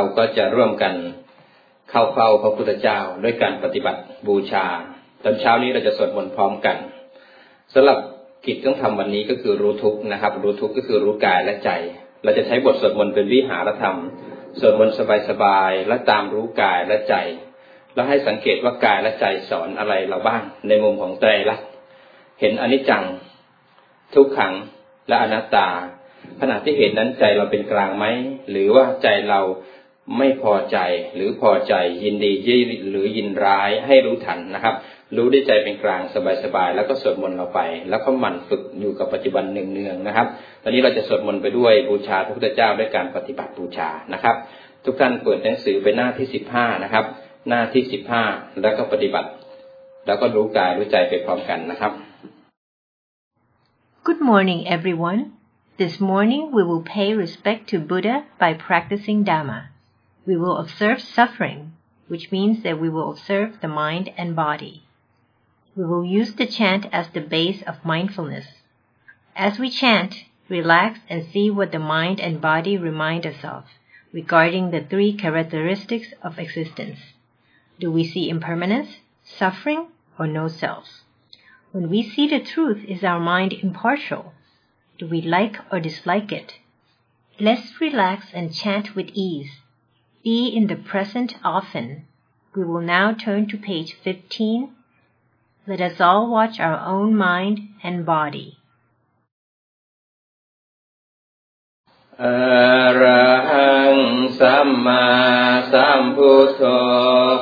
[0.00, 0.94] เราก็จะร่วมกัน
[1.90, 4.66] เข้าเฝ้าพระพุทธเจ้าด้วยการปฏิบัติบูชา
[5.24, 6.76] ตอนเช้านี้เราจะสวดมนต์พร้อมกัน
[7.74, 7.98] สำหรับ
[8.46, 11.70] กิจต้องทำวันนี้ก็คือรู้ทุกนะครับ รู้ทุกก็คือรู้กายและใจ
[12.24, 13.96] เราจะใช้บทสวดมนต์เป็นวิหารธรรม
[14.60, 14.96] สวดมนต์
[15.28, 17.14] สบายๆและตามรู้กายและใจ
[17.94, 21.56] แล้วให้สังเกตว่ากายและใจสอนอะไรเราบ้างในมุมของใจละ
[22.40, 23.04] เห็นอนิจจัง
[24.14, 24.54] ทุกขัง
[25.08, 25.68] และอนัตตา
[26.40, 28.06] ขณะที่เห็นนั้นใจเราเป็นกลางไหม
[28.50, 29.40] หรือว่าใจเรา
[30.18, 30.78] ไม่พอใจ
[31.14, 32.56] หรือพอใจยินดียิ
[32.90, 34.74] หรือยินร้ายให้รู้ทันนะครับ
[35.16, 36.02] รู้ด้วยใจเป็นกลาง
[36.44, 37.60] สบายๆแล้วก็สวดมนต์เราไป
[37.90, 40.26] แล้วก็หมั่นฝึกอยู่กับปัจจุบันเนืองๆนะครับ
[40.62, 44.36] ตอนนี้เราจะสวดมนต์ไปด้วยบูชาพระพุทธเจ้าด้วยการปฏิบัติบูชานะครับ
[44.84, 47.04] ทุกท่านเปิดหนังสือไปหน้าที่สิบห้านะครับ
[47.48, 48.22] หน้าที่สิบห้า
[48.62, 49.28] แล้วก็ปฏิบัติ
[50.06, 51.92] แล้วก็รู้กายรู้ใจไปพร้อมกันนะครับ
[54.06, 55.20] Good morning everyone
[55.82, 59.69] This morning we will pay respect to Buddha by practicing Dhamma
[60.30, 61.72] we will observe suffering,
[62.06, 64.84] which means that we will observe the mind and body.
[65.74, 68.46] We will use the chant as the base of mindfulness.
[69.34, 73.64] As we chant, relax and see what the mind and body remind us of
[74.12, 77.00] regarding the three characteristics of existence.
[77.80, 81.02] Do we see impermanence, suffering, or no selves?
[81.72, 84.32] When we see the truth, is our mind impartial?
[84.96, 86.60] Do we like or dislike it?
[87.40, 89.50] Let's relax and chant with ease
[90.23, 92.05] be in the present often.
[92.55, 94.69] We will now turn to page 15.
[95.67, 98.49] Let us all watch our own mind and body.
[102.23, 102.25] อ
[103.01, 103.03] ร
[103.51, 103.95] หัง
[104.39, 105.07] สัมมา
[105.73, 106.61] สัมพุทโธ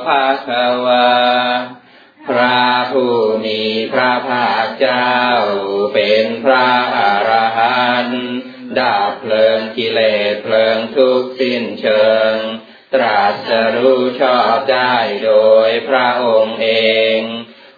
[0.06, 0.48] ภาค
[0.84, 1.08] วา
[2.28, 5.16] พระผู้มีพระภาคเจ้า
[5.94, 8.26] เป็นพระอรหันต์
[8.78, 10.00] ดับเพลิงกิเล
[10.32, 12.34] สเพลิงทุกสิ้นเชิง
[12.67, 12.67] ตรั
[13.47, 15.31] สรู้ชอบได้โด
[15.67, 16.69] ยพระองค์เอ
[17.17, 17.19] ง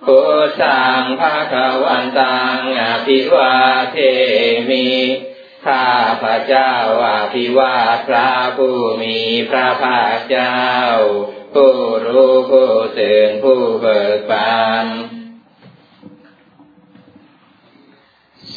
[0.05, 0.29] ผู้
[0.61, 3.55] สร้างพระควันตังอภิวา
[3.91, 3.97] เท
[4.69, 4.89] มิ
[5.65, 5.89] ข้า
[6.23, 6.73] พระเจ้า
[7.05, 10.57] อภิวาทพระผู้มีพระภาคเจ้า
[11.53, 11.75] ผู้
[12.07, 14.87] รู้ผู้ตื่นผู้เบิกบาน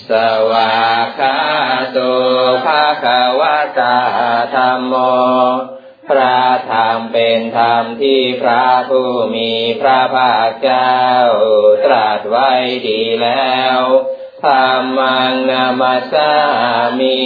[0.08, 0.10] ส
[0.50, 0.74] วา
[1.18, 1.38] คา
[1.92, 1.98] โต
[2.66, 3.06] ภาค
[3.40, 3.42] ว
[3.78, 3.96] ตา
[4.54, 4.94] ธรรมโม
[6.08, 6.38] พระ
[6.72, 10.94] ธรรมเป็นธรรมที่พระผู้มีพระภาคเจ้า
[11.84, 12.50] ตรัสไว้
[12.88, 13.78] ดีแล้ว
[14.44, 16.32] ธรรมังนามาสา
[17.00, 17.20] มี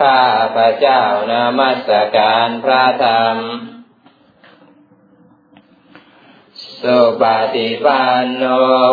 [0.00, 0.22] ข้า
[0.56, 3.38] พระเจ้านามัสการพระธรรม
[6.82, 7.22] สุป
[7.54, 8.44] ฏิปันโน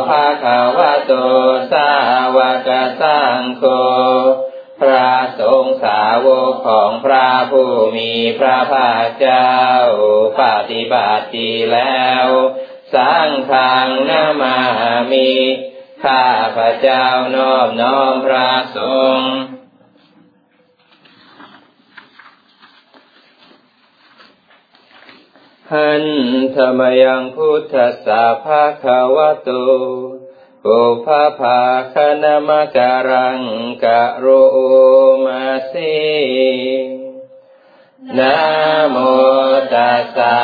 [0.10, 1.14] ภาคาวะโต
[1.72, 1.90] สา
[2.36, 2.70] วก
[3.02, 3.64] สังโฆ
[4.82, 9.52] พระสงฆ์สาวกของพระผู้มีพระภาคเจ้า
[10.42, 12.28] ปฏิบัติดีแล้ว
[12.96, 14.58] สร้างทางนามา
[15.12, 15.30] มี
[16.04, 16.26] ข้า
[16.58, 17.06] พระเจ้า
[17.36, 18.80] นอบน้อมพระส
[19.18, 19.34] งฆ์
[25.74, 26.06] หัน
[26.56, 27.76] ธรรมยังพุทธ
[28.06, 29.30] สาภาคาวะ
[30.64, 31.08] โตปุพ
[31.40, 31.62] ภา
[31.94, 33.42] คณมการัง
[33.84, 34.26] กะโร
[35.26, 36.00] มาสิ
[38.18, 38.38] นะ
[38.90, 38.96] โม
[39.74, 40.38] ตัสสะ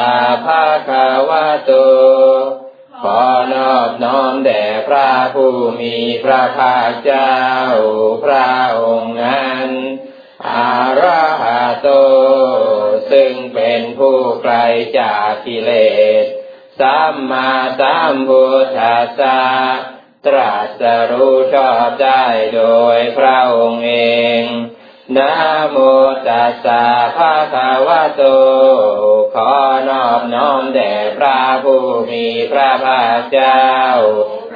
[0.45, 1.71] ภะคะวะโต
[3.01, 3.21] ขอ
[3.53, 7.37] นอบน้อมแด่พระผู้มีพระภาคเจ้า
[8.23, 8.51] พระ
[8.81, 9.69] องค์นั้น
[10.49, 11.89] อาราหะโต
[13.11, 14.55] ซึ่งเป็นผู้ไกล
[14.99, 15.71] จากกิเล
[16.23, 16.25] ส
[16.79, 19.41] สัมมาสัมพุทธัสสะ
[20.27, 22.23] ตรัสรู้ชอบได้
[22.55, 22.63] โด
[22.95, 23.95] ยพระองค์เอ
[24.41, 24.43] ง
[25.17, 25.33] นะ
[25.69, 25.77] โม
[26.27, 26.85] ตัสสะ
[27.17, 28.23] ภะคะวะโต
[29.35, 29.53] ขอ
[29.89, 33.67] นอบน้อมแด่พระผู้มีพระภาคเจ้า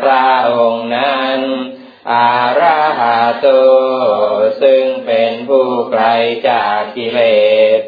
[0.02, 1.40] พระองค์นั้น
[2.12, 3.48] อาราหะโต
[4.62, 6.04] ซึ่งเป็นผู้ไกล
[6.50, 7.22] จากกิเล
[7.78, 7.80] ส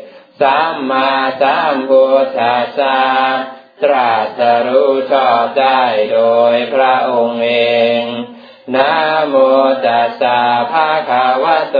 [0.41, 1.11] สัมมา
[1.41, 2.99] สัมพุทธัสสะ
[3.81, 5.81] ตรัสรู้ชอบได้
[6.11, 6.19] โด
[6.53, 7.53] ยพระองค์เอ
[7.99, 8.01] ง
[8.75, 8.93] นะ
[9.27, 9.35] โม
[9.85, 10.39] ตัสสะ
[10.71, 11.77] ภะคะวะโต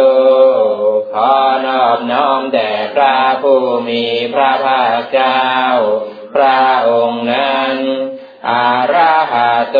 [1.14, 1.34] ขอ
[1.66, 5.44] นอบน้อมแด่พระผู้มีพระภาคเจ้า
[6.36, 7.76] พระองค์นั้น
[8.50, 9.78] อาราหะโต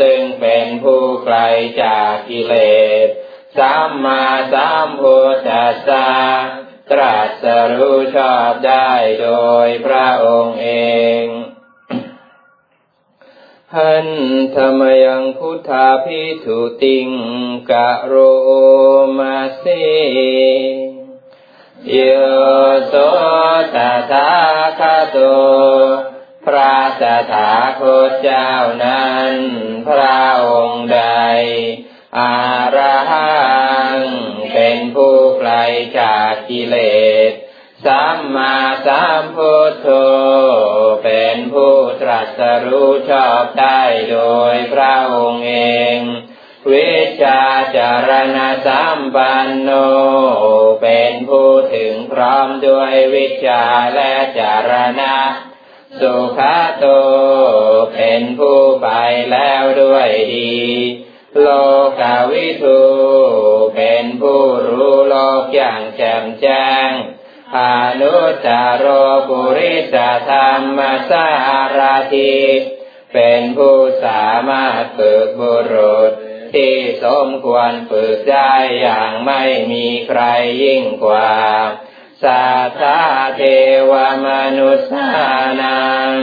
[0.00, 1.38] ซึ่งเป็นผู้ไกล
[1.82, 2.54] จากกิเล
[3.06, 3.08] ส
[3.58, 6.10] สัมมาสัมพุทธัสสะ
[6.90, 7.44] ตรัส
[7.78, 8.90] รู้ชอบได้
[9.22, 9.28] โด
[9.66, 10.70] ยพระองค์เอ
[11.22, 11.24] ง
[13.76, 14.08] หัน
[14.54, 17.08] ธรรมยังพุทธาพิทุติง
[17.70, 18.14] กะโร
[19.18, 19.64] มาเส
[21.88, 21.96] โย
[22.86, 22.94] โส
[23.74, 23.76] ต
[24.10, 24.30] ถา
[24.78, 25.18] คโต
[26.46, 27.02] พระส
[27.32, 28.50] ถาคตเจ้า
[28.84, 29.32] นั้น
[29.88, 31.00] พระองค์ใด
[32.18, 32.36] อา
[32.76, 33.30] ระหั
[33.96, 33.98] ง
[34.54, 35.52] เป็นผู้ไกล
[35.98, 36.76] จากกิเล
[37.30, 37.32] ส
[37.84, 39.88] สัมมาสัมพุทโธ
[41.04, 44.18] เป็นผู้ตรัสรู้ชอบได้โด
[44.52, 45.56] ยพระองค์เอ
[45.96, 45.98] ง
[46.72, 47.42] วิชา
[47.76, 49.70] จารณสัมปันโน
[50.82, 53.62] เป็นผู้ถึงพร้อมด้วยวิชา
[53.94, 55.16] และจารณะ
[56.00, 56.40] สุข
[56.78, 56.86] โต
[57.94, 58.88] เป็นผู้ไป
[59.32, 60.60] แล้วด้วยดี
[61.38, 61.48] โล
[62.00, 62.80] กาวิทู
[63.76, 66.88] เป็นผู้รู้โลกอย่างแจ่มแจ้ง
[67.58, 67.60] อ
[68.00, 68.48] นุตต
[68.78, 68.86] โร
[69.28, 69.96] ปุริส
[70.28, 70.78] ธรรม
[71.10, 71.28] สา
[71.78, 72.38] ราธิ
[73.12, 76.12] เป็นผู้สามารถฝึกบุรุษ
[76.54, 76.74] ที่
[77.04, 79.42] สมควรฝึกได้อย่างไม่
[79.72, 80.22] มีใคร
[80.62, 81.32] ยิ่งกว่า
[82.22, 83.00] สัทธา
[83.36, 83.42] เท
[83.90, 83.92] ว
[84.26, 84.28] ม
[84.58, 85.08] นุษา
[85.62, 86.14] นัง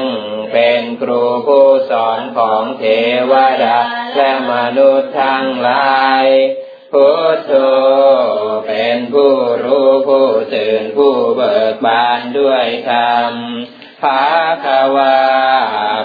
[0.53, 2.85] เป็นครูผู้สอนของเท
[3.31, 3.33] ว
[3.63, 3.79] ดา
[4.15, 6.25] และมนุษย์ทั้งหลาย
[6.93, 7.53] พุทโธ
[8.67, 9.33] เป็นผู้
[9.63, 13.33] รู้ผู้ตื่นผู้เบิกบานด้วยธรรม
[14.01, 14.27] ภา
[14.65, 15.17] ควา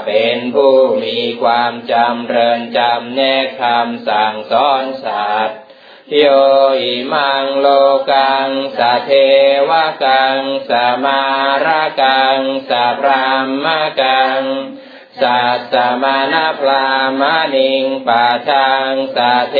[0.06, 0.74] เป็นผู้
[1.04, 5.58] มีความจำเริญจำแนกคำสั่งสอนสัตว์
[6.10, 6.24] โย
[6.80, 7.66] อิมังโล
[8.10, 9.10] กังสะเท
[9.68, 9.70] ว
[10.04, 10.70] กังส
[11.04, 11.22] มา
[11.64, 13.26] ระกังสะพรา
[13.64, 13.66] ม
[14.00, 14.42] กัง
[15.20, 16.86] สัตสมานาพรา
[17.20, 19.56] มานิงปาชังสะเท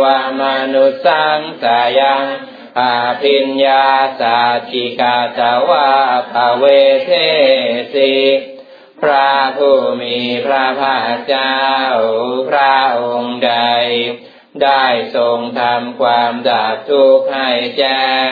[0.00, 0.02] ว
[0.40, 2.24] มนุสังสายัง
[2.78, 3.86] อาพิญญา
[4.20, 4.40] สั
[4.70, 5.90] จิกาตวา
[6.32, 6.64] ภเว
[7.04, 7.10] เท
[7.94, 8.14] สิ
[9.02, 11.58] พระผู้มีพระภาคเจ้า
[12.48, 13.52] พระองค์ใด
[14.64, 14.84] ได้
[15.16, 18.30] ทรงทำความดับทุกข์ให้แจ้ง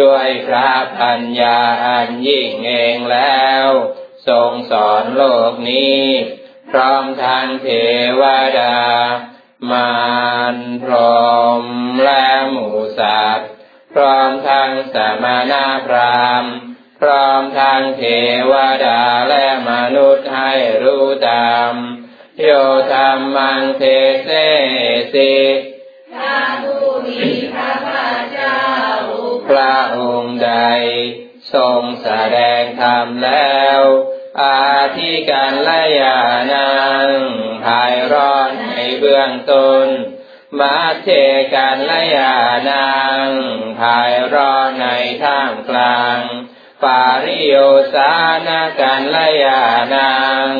[0.00, 0.70] ด้วยพระ
[1.00, 3.66] ปัญญาอันยิ่งเองแล้ว
[4.28, 6.02] ทรงสอนโลกนี้
[6.70, 7.68] พร้อมทางเท
[8.20, 8.22] ว
[8.60, 8.76] ดา
[9.70, 9.92] มา
[10.54, 10.94] รพร
[11.60, 11.64] ม
[12.04, 12.68] และหมู
[12.98, 13.50] สัตว์
[13.94, 15.54] พร้อมทางสมณ
[15.86, 16.52] พราหมณ์
[17.00, 18.02] พร้อมทางเท
[18.50, 18.52] ว
[18.86, 21.72] ดาและมนุษย์ให้รู้ตาม
[22.40, 22.48] โย
[22.92, 23.82] ธรรมังเท
[24.24, 24.30] เส
[25.14, 25.34] สิ
[26.14, 27.22] พระผู้มี
[27.54, 28.60] พระภาคเจ้า
[29.48, 30.52] พระองค์ใด
[31.54, 33.80] ทรงแสดงธรรมแล้ว
[34.42, 36.18] อาทิการละยา
[36.52, 36.72] นั
[37.06, 37.10] ง
[37.64, 39.86] ภายร้อนในเบื้องต้น
[40.60, 41.08] มาเท
[41.54, 42.36] การละยา
[42.70, 42.92] นั
[43.24, 43.28] ง
[43.80, 44.88] ภายร้อนใน
[45.22, 46.18] ท่ามกลาง
[46.84, 47.54] ปาริโย
[47.94, 48.12] สา
[48.46, 49.62] นาการละยา
[49.94, 50.12] นั
[50.48, 50.50] ง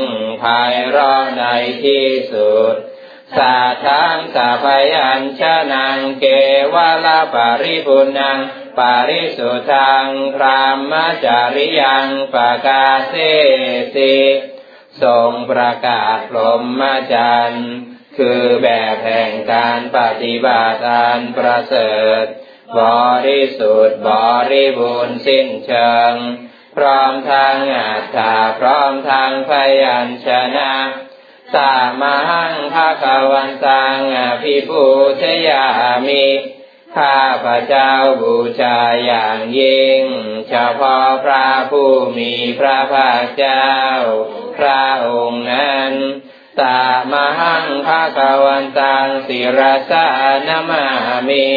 [0.43, 1.45] ภายร้อนใน
[1.85, 2.75] ที่สุด
[3.37, 5.43] สาทังสาพยัญช
[5.73, 6.25] นังเก
[6.75, 8.39] วะลาปาริปุนัง
[8.79, 10.93] ปาริสุทังพราม
[11.25, 12.37] จาริยังป
[12.67, 13.15] กาเส
[13.95, 14.17] สิ
[15.03, 16.83] ทรงประกาศพรหม
[17.13, 17.69] จรรย์
[18.17, 21.93] คือแบบแห่งการปฏิบัติอันประเสริ
[22.23, 22.25] ฐ
[22.79, 22.81] บ
[23.27, 24.11] ริสุทธิ์บ
[24.53, 26.15] ริบูรณ์สิ้นเชิง
[26.77, 29.51] พร้อมทางอัตถาพร้อมทางพ
[29.83, 30.73] ยัญชนะ
[31.55, 32.17] สามั
[32.51, 34.85] งภาควันตังอภิปู
[35.21, 35.65] ชยา
[36.09, 36.29] มิ
[36.97, 37.93] ข้าพระเจ้า
[38.23, 40.03] บูชาอย่างยิ่ง
[40.49, 43.71] เฉพาะพระผู้มีพระภาคเจ้า
[44.59, 45.93] พระองค์นั้น
[46.61, 46.83] ตา
[47.13, 50.09] มหังภาควันตังศิรสา
[50.49, 50.85] นมา
[51.29, 51.49] มิ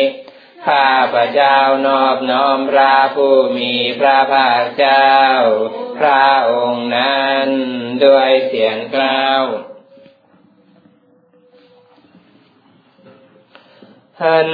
[0.67, 1.57] ข้าพระเจ้า
[1.87, 5.13] นอบน้อมพระผู้มีพระภาคเจ้า
[5.99, 7.47] พระองค์นั้น
[8.05, 9.43] ด้วยเสียงกล่าว
[14.21, 14.49] หัน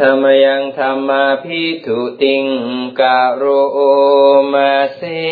[0.00, 2.46] ธรรมยังธรรมาพิทุติง
[3.00, 3.44] กะโร
[4.52, 5.26] มาสี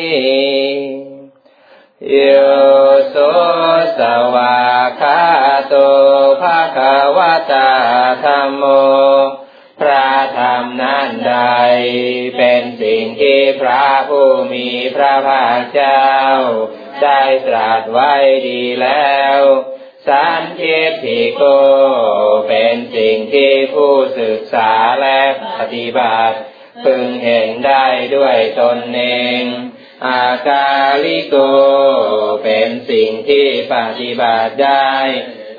[2.10, 2.18] โย
[3.08, 3.16] โส
[3.98, 4.00] ส
[4.34, 4.56] วา
[5.00, 5.22] คา
[5.68, 5.74] โต
[6.40, 7.18] ภาคาว
[7.50, 7.70] ตา
[8.24, 8.64] ธรรมโม
[9.80, 11.36] พระธรรมนั้นใด
[12.38, 16.06] เป็นสิ่งที่พระผู้มีพระภาคเจ้า
[17.02, 18.14] ได้ตรัสไว้
[18.48, 19.40] ดีแล้ว
[20.06, 21.42] สันทิฏิโก
[22.48, 25.20] เป็นสิ่งที่ผู้ศึกษาและ
[25.58, 26.36] ปฏิบัติ
[26.84, 29.00] พึงเห็นได้ด้วยตนเอ
[29.40, 29.42] ง
[30.06, 30.70] อากา
[31.04, 31.36] ลิโก
[32.44, 34.92] เป็นสิ่งที่ปฏิบัติได้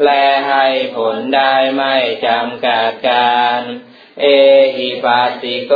[0.04, 0.68] และให้
[0.98, 1.96] ผลได้ไม่
[2.26, 3.62] จำกัดการ
[4.22, 4.26] เอ
[4.76, 5.74] หิปัสสิโก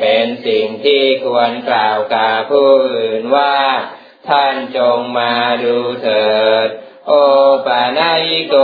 [0.00, 3.58] เป็นสิ่งที่ควรกล่าวกับผู้อื่นว่า
[4.28, 6.68] ท่านจงมาดูเถิด
[7.06, 7.12] โอ
[7.66, 8.56] ปานายโก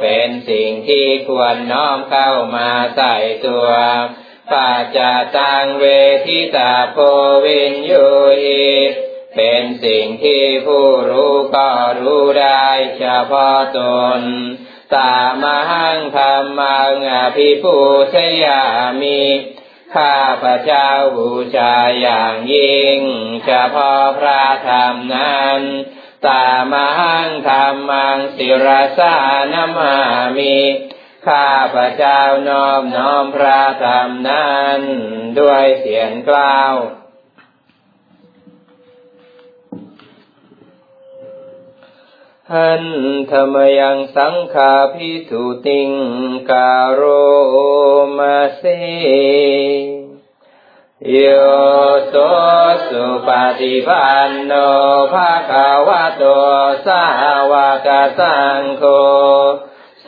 [0.00, 3.68] เป็นสิ่งที่ควรน้อมเข้ามาใส่ตัว
[4.52, 4.98] ปัจจ
[5.36, 5.84] ตังเว
[6.26, 6.98] ทิตาโพ
[7.44, 8.06] วินยู
[8.42, 8.72] หิ
[9.36, 11.70] เป็นสิ่งที่ผู้รู้ก็
[12.00, 12.66] รู้ได้
[12.98, 13.78] เฉพาะต
[14.18, 14.20] น
[14.96, 17.76] ตามหังธรรมังอภิภู
[18.12, 18.62] ชยา
[19.00, 19.22] มิ
[19.94, 23.00] ข้าพระเจ้าบูชาอย่างยิ่ง
[23.44, 25.60] เฉพาะพระธรรมนั้น
[26.28, 28.68] ตามหังธรรมังศิร
[28.98, 29.16] สา
[29.52, 29.96] นมา
[30.36, 30.58] มิ
[31.28, 34.80] ข้าพระเจ้านอบน้อมพระธรรมนั้น
[35.40, 36.74] ด้วยเสียงกล่าว
[42.52, 42.84] หัน
[43.30, 45.90] ธรรมยังสังขาพิทุติง
[46.50, 47.02] กาโร
[48.18, 48.62] มาเส
[51.10, 51.16] โย
[52.08, 52.14] โส
[52.88, 53.28] สุป
[53.60, 54.52] ฏิปันโน
[55.12, 56.24] ภาคาวะโต
[56.86, 57.04] สา
[57.50, 57.52] ว
[57.86, 58.84] กสังโฆ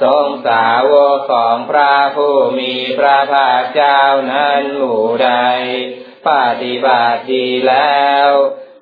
[0.01, 4.01] ทรงสาวกของพระผู้มีพระภาคเจ้า
[4.33, 5.31] นั้นหมู่ใด
[6.29, 6.31] ป
[6.63, 8.31] ฏิบัติดีแล้ว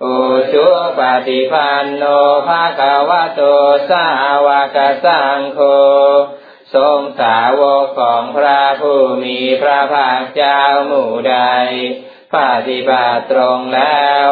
[0.05, 0.19] อุ
[0.53, 0.67] ชุ
[0.99, 2.05] ปฏิปันโน
[2.49, 3.41] ภาควะโต
[3.91, 4.07] สา
[4.47, 5.61] วกสังโฆ
[6.75, 11.37] ทรงสาวกของพระผู้มีพระภาคเจ้าหมู่ใด
[12.37, 14.29] ปฏิบัติตรงแล้ว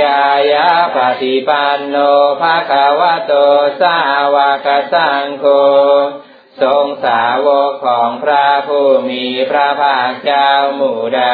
[0.00, 1.96] ยายาปฏิปันโน
[2.42, 3.32] ภาควะโต
[3.82, 3.98] สา
[4.34, 5.46] วกสังโฆ
[6.62, 11.24] ทรงสาวกของพระผู้มีพระภาคเจ้าหมู่ใด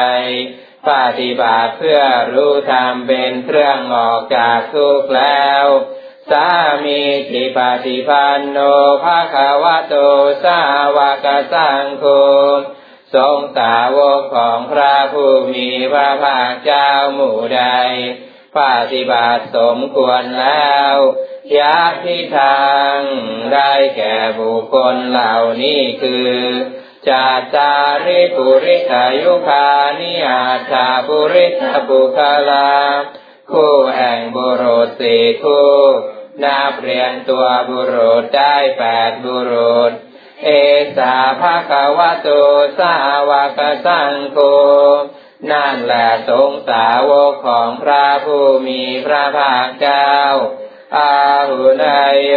[0.87, 2.01] ปฏิบัติเพื่อ
[2.33, 5.65] รู้ธรรมเป็นเครื่องออกจากทุกข์แล้ว
[6.31, 6.49] สา
[6.85, 8.57] มีจิปฏิปันโน
[9.03, 9.95] ภาคาวะโต
[10.43, 10.59] สา
[10.95, 12.05] วกสังโฆ
[13.15, 17.63] ทรงสาวกของพระผู้มีพระภาคเจ้าหมู่ใด
[18.57, 20.93] ปฏิบัติสมควรแล้ว
[21.57, 22.97] ยาทิทาง
[23.53, 26.33] ได้แก่บุคคลเหล่านี้คือ
[27.07, 27.71] จาจา
[28.05, 29.67] ริปุริสายุคา
[29.99, 30.41] นิอา
[30.71, 32.71] ชาปุริสปุคลา
[33.51, 35.73] คู่แห่งบุรุษสี่คู่
[36.43, 39.91] นับเรียนตัวบุรุษได้แปดบุรุษ
[40.45, 40.49] เอ
[40.97, 42.27] สาภาควะโต
[42.79, 42.95] สา
[43.29, 44.37] วกสังโฆ
[45.51, 50.11] นั่นแหละสงสาวกของพระผู้มีพระภาคเจ้า
[50.97, 51.15] อา
[51.49, 52.35] หุนายโย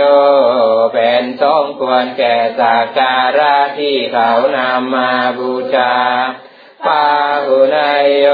[0.94, 5.94] เป็นสมควรแก่สักการะที่เขานำมาบูชา
[6.86, 7.06] ปา
[7.46, 8.26] หุนายโย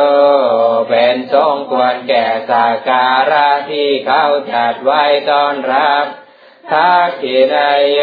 [0.90, 6.04] เป็นสมควรแก่สักการะที่เขาจัดไว้ต้อนรับ
[6.72, 8.00] ทักษินายโย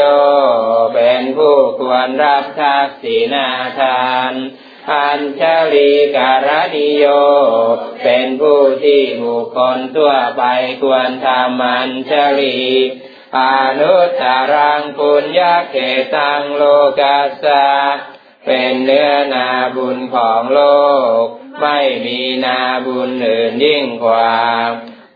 [0.95, 3.47] เป็นผู้ควรรับทักษินา
[3.79, 4.33] ทาน
[4.91, 5.41] อัญช
[5.73, 7.05] ลีการณิโย
[8.03, 10.43] เป็นผู้ที่บุคคลทั่วไป
[10.81, 12.59] ควรทำอัญชลี
[13.37, 13.41] อ
[13.79, 14.23] นุตต
[14.53, 15.77] รังปุญญาเก
[16.15, 16.63] ตังโล
[16.99, 17.67] กัสสะ
[18.45, 20.61] เป็นเนื้อนาบุญของโล
[21.21, 21.23] ก
[21.61, 24.33] ไม่มีนาบุญอื่นยิ่งกว่า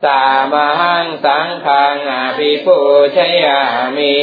[0.07, 2.79] ตามหังสังขังอภิปู
[3.15, 3.61] ชยา
[3.97, 4.17] มิ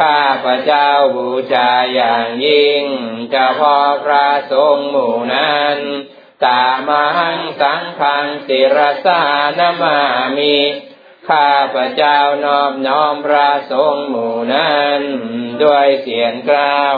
[0.00, 2.84] ข้าพระเจ้าบูชาอย่างยิ่ง
[3.34, 5.78] จะพอพระสงฆ์หมู่นั้น
[6.44, 9.22] ตามังสังขังศิรสา
[9.58, 9.98] นมา
[10.36, 10.58] มิ
[11.28, 15.00] ข้าพระเจ้านอบน้อมพระสงฆ์หมู่นั้น
[15.62, 16.96] ด้วยเสียงกล่าว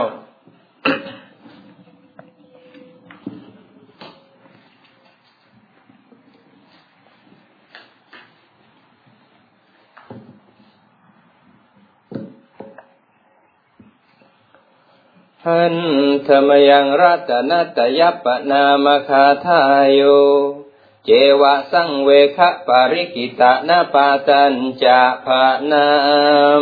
[15.48, 15.76] หัน
[16.28, 20.02] ธรรมยังรัตนตยัปนามคาทายโย
[21.04, 25.86] เจวะสังเวคะปาริกิตะนาปาตัญจะภานา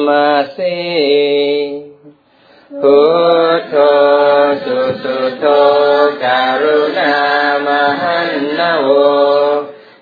[0.06, 0.58] มาเส
[2.80, 2.98] พุ
[3.58, 3.74] ทโธ
[4.64, 5.44] สุสุโธ
[6.24, 7.14] การุณา
[7.66, 7.68] ม
[8.02, 8.90] หันนาโว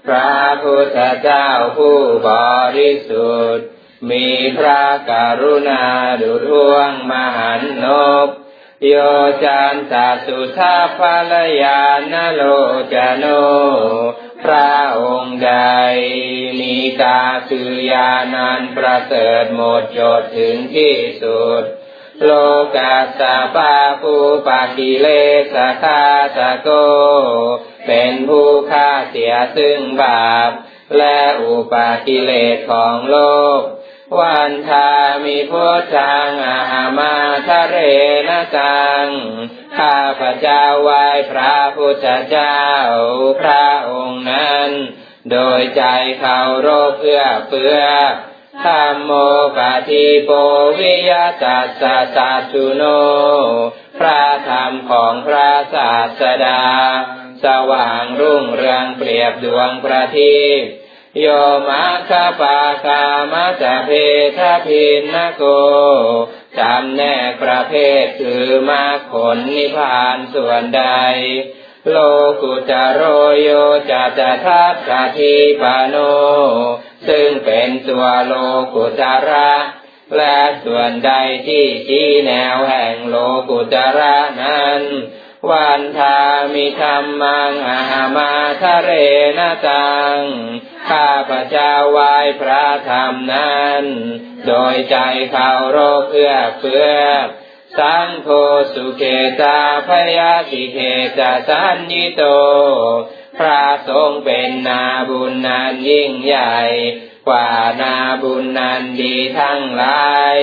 [0.07, 2.31] พระพุทธเจ้าผู้บ
[2.77, 3.67] ริสุทธิ์
[4.11, 4.27] มี
[4.59, 5.85] พระกรุณา
[6.21, 7.87] ดุจวงมหันน
[8.29, 8.29] บ
[8.87, 8.95] โย
[9.45, 9.95] จันต
[10.27, 11.01] สุทาภ
[11.33, 11.83] รยา
[12.13, 12.43] นโล
[12.93, 13.25] จโน
[14.45, 15.53] พระองค์ใด
[16.61, 21.63] มีตาคือยานันประเสริฐหมดจดถึงที่สุด
[22.25, 22.31] โล
[22.77, 24.15] กาสาปาภู
[24.47, 25.09] ปากิเล
[25.55, 26.03] สคา
[26.37, 26.69] สโก
[27.87, 30.51] เป็นผู้ฆ่าเสียซึ่งบาป
[30.97, 33.19] และอุปากิเลสของโล
[33.59, 33.61] ก
[34.17, 34.91] วันทา
[35.25, 36.31] มิพุทธัง
[36.73, 37.17] อามา
[37.49, 37.77] ทะเร
[38.29, 39.07] นตัง
[39.79, 42.61] ข้าพระเจ้าไหว้พระพุทธเจ้า
[43.41, 44.71] พระองค์นั้น
[45.31, 45.85] โดยใจ
[46.21, 47.79] เขาโรคเพื่อเพื่อ
[48.65, 49.11] ธรรมโม
[49.57, 50.31] ปฏิโป
[50.79, 51.13] วิย
[51.43, 52.83] ตัสสะสัตุโน
[53.99, 56.63] พระธรรมของพระศาสดา
[57.45, 60.65] สว่างรุ่งเรืองเปรียบดวงประทีป
[61.21, 61.27] โย
[61.69, 63.91] มาคาปาคามาจเพ
[64.39, 65.43] ทพินนโก
[66.59, 70.85] จำแนกประเภทคือมาผลนิพพานส่วนใด
[71.91, 71.97] โล
[72.43, 73.03] กุจโร
[73.41, 73.49] โย
[73.91, 75.97] จะจะทัตกทีปโน
[77.09, 78.33] ซึ่งเป็นตัวโล
[78.75, 79.53] กุจระ
[80.17, 81.13] และส่วนใด
[81.49, 83.17] ที่ชี้แนวแห่งโล
[83.51, 84.83] กุจระนั้น
[85.51, 86.19] วันทา
[86.55, 88.91] มิธรรมังอาหามาทะเร
[89.39, 90.17] นตัง
[90.91, 93.85] ข้าพระเจ้าไหว้พระธรรมนั้น
[94.47, 94.97] โดยใจ
[95.31, 96.91] เคารพเพื่อเพื่อ
[97.79, 98.29] สังโฆ
[98.75, 99.05] สุเก
[99.41, 100.79] ตาพยาติเก
[101.19, 102.23] ตาสันยิโต
[103.39, 106.59] พระทรงเป็นนาบุญนันยิ่งใหญ่
[107.29, 107.49] กว่า
[107.83, 110.37] นาบุญนันดีทั้งหลาย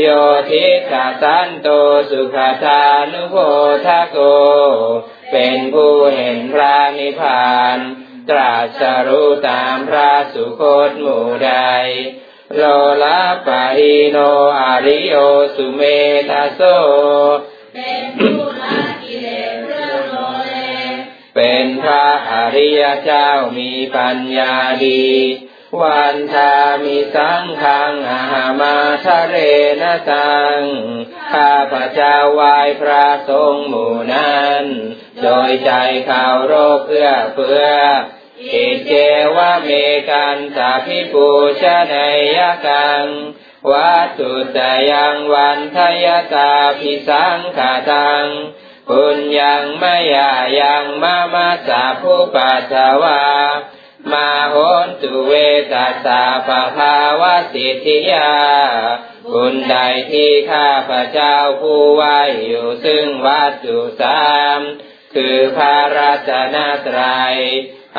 [0.00, 0.06] โย
[0.50, 1.68] ทิสาสันโต
[2.10, 3.36] สุขทานุโพ
[3.86, 4.18] ทโก
[5.32, 7.78] เป็นผู้เห็นพระนิพพาน
[8.30, 11.52] ตรัสรู้ตามพระสุคตหมู่ใด
[12.56, 12.62] โล
[13.02, 14.18] ลาปะหิโน
[14.60, 15.14] อาริโย
[15.56, 15.82] สุเม
[16.30, 16.60] ทาโซ
[17.74, 20.52] เป็นผู้ละกิเลสเรื่องโลเล
[21.36, 25.04] เป็นพระอริยเจ้ามีปัญญาดี
[25.80, 29.36] วันทามิสังขังอาหามาทะเร
[29.80, 30.60] นตัง
[31.32, 34.64] ข้าพระเจ้าไหว้พระทรงหมู่นั้น
[35.22, 35.70] โดยใจ
[36.06, 37.66] เคาโรพเพื่อเพื่อ
[38.52, 38.92] อิเจ
[39.36, 39.70] วะเม
[40.10, 41.28] กันสาพิปู
[41.62, 41.94] ชน
[42.36, 43.06] ยกัง
[43.70, 44.58] วัตถุจ
[44.90, 48.26] ยังวันทยตาพิสังขาตัง
[48.88, 53.22] ปุญญังมายายังมามาสาภูปัสสาวา
[54.12, 54.56] มาโห
[54.86, 55.32] นตุเว
[55.72, 58.32] ตัสสาปะภาวะสิทธิยา
[59.32, 59.76] บุญใด
[60.12, 62.04] ที่ข้าพระเจ้าผู้ไหว
[62.44, 64.24] อยู่ซึ่งวัตถุสา
[64.56, 64.58] ม
[65.14, 66.56] คือพระรัตน
[66.86, 67.36] ตรัย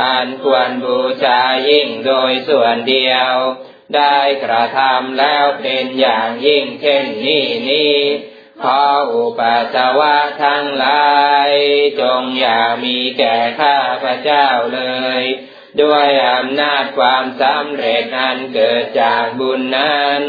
[0.02, 3.34] อันควรบูชายิ่งโดยส่วนเดียว
[3.96, 8.00] ได้กระทำแล้วเป็นอย่างยิ่งเช่นนี้นี้
[8.64, 8.82] ขอ
[9.14, 11.10] อุปัสสาวะทั้งหลา
[11.50, 11.52] ย
[12.00, 14.82] จงอย่ามีแก่ข้าพระเจ้าเล
[15.22, 15.24] ย
[15.82, 20.22] ด้วยอำนาจความสำเร็จอันเกิดจากบุญนั้น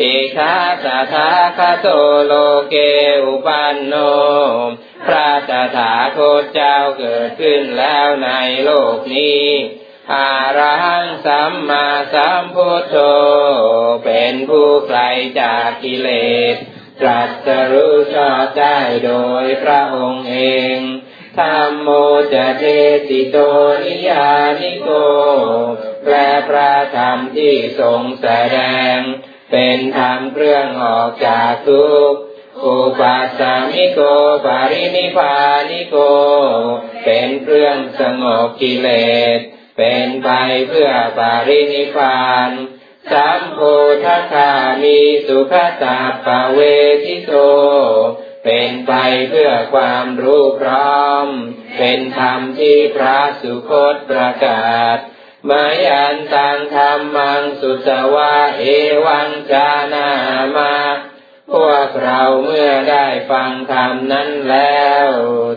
[0.00, 1.88] อิทาสะทาคาโต
[2.26, 2.32] โล
[2.70, 2.76] เก
[3.24, 3.94] อุปันโน
[5.06, 8.28] พระตถาคตเจ้าเกิดขึ้นแล้วใน
[8.64, 9.46] โลกนี้
[10.14, 12.96] อาระหังสัมมาสัมพุทโธ
[14.04, 15.00] เป็นผู้ไกล
[15.40, 16.10] จากกิเล
[16.54, 16.56] ส
[17.00, 20.38] ตรัสรู้ชอบได้โดยพระองค์เอ
[20.74, 20.76] ง
[21.38, 21.88] ธรรมโม
[22.32, 22.64] จะเท
[23.08, 23.36] ติโต
[23.84, 24.88] นิยานิโก
[26.04, 26.14] แปล
[26.48, 28.58] พระธรรมที่ทรงแสด
[28.96, 28.98] ง
[29.50, 32.20] เป็นธรรมเครื่องออกจากทุกข์
[32.64, 34.00] อุปัสสามิโก
[34.46, 35.36] ปารินิพา
[35.70, 35.96] นิโก
[37.04, 38.88] เป็นเครื่องสงบกิเล
[39.36, 39.38] ส
[39.78, 40.30] เป็นไป
[40.68, 42.50] เพื่อปารินิพาน
[43.12, 43.58] สัมโพ
[44.04, 46.60] ธคามีสุขตาปเว
[47.04, 47.32] ทิโต
[48.44, 48.92] เป็นไป
[49.30, 51.26] เพื่อความรู้พร้อม
[51.78, 54.98] เป็นธรรมที่พระสุคตประกาศ
[55.48, 58.64] มายันตังธรรมังสุตวะเอ
[59.06, 60.10] วังจานา
[60.56, 60.74] มา
[61.52, 65.08] พวกเราเมื่อได้ฟังธรรมนั้นแล้ว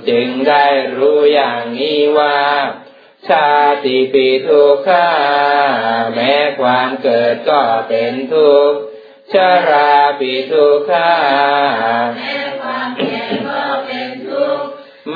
[0.10, 2.41] จึงได้รู้อย่างนี้ว่า
[3.28, 3.50] ชา
[3.86, 5.10] ติปีทุกขา
[6.13, 8.80] แม้ความเกิดก็เป็นทุกข์
[9.34, 9.36] ช
[9.69, 11.12] ราปีทุกขา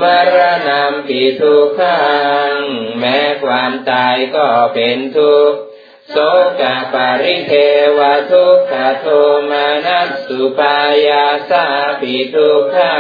[0.02, 0.04] ม
[0.36, 1.98] รณะปีทุกขั
[2.52, 2.54] ง
[3.00, 5.60] แม้ความตายก็เป็นทุกข์
[6.12, 6.16] โส
[6.60, 6.62] ก
[6.94, 7.54] ปาริเท
[7.98, 8.00] ว
[8.32, 9.06] ทุกขโท
[9.52, 11.66] มานัสสุปายาสา
[12.02, 12.98] ปีทุกขา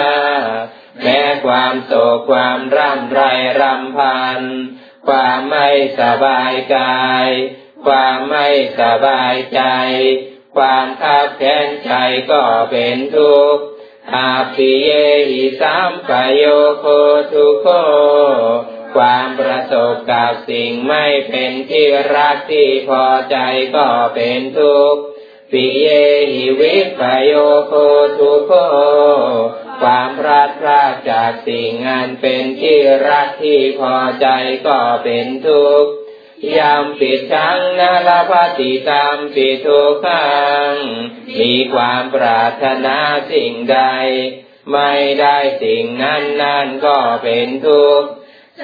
[1.01, 3.21] แม้ความโศกความร่ำไร
[3.59, 4.41] รำพัน
[5.07, 5.69] ความไม่
[5.99, 7.27] สบายกาย
[7.85, 8.47] ความไม่
[8.79, 9.61] สบายใจ
[10.57, 11.93] ความขับแค้นใจ
[12.31, 13.63] ก็เป็นทุกข์
[14.15, 14.89] อาปิเย
[15.29, 16.43] หิสัมปโย
[16.79, 16.85] โค
[17.31, 17.67] ทุโค
[18.95, 23.37] ความประสบกับสิ่งไม่เป็นที่รักที่พอใจ
[23.75, 25.01] ก็เป็นทุกข์
[25.51, 25.87] ปิเย
[26.33, 27.33] หิวิปโย
[27.67, 27.73] โค
[28.17, 28.51] ทุโค
[29.81, 34.27] ความพลาดพลาดจากสิ่งอันเป็นที่รักที่พอใจ
[34.67, 35.91] ก็เป็นทุกข์
[36.57, 40.27] ยามปิดชังนาลาภติตามปิทุกขั
[40.71, 40.73] ง
[41.39, 42.97] มีความปรารถนา
[43.31, 43.79] สิ่งใด
[44.71, 48.09] ไม่ได้สิ่งนั้นนั่นก็เป็นทุกข์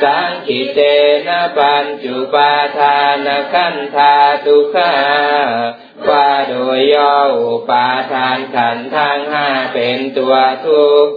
[0.03, 0.79] สังคิเต
[1.27, 4.95] นะปัญจุปาทานขันธาทุกขา
[6.09, 11.13] ว่าโดยย่ออุปาทานขันทั้งห้าเป็นตัวทุกข์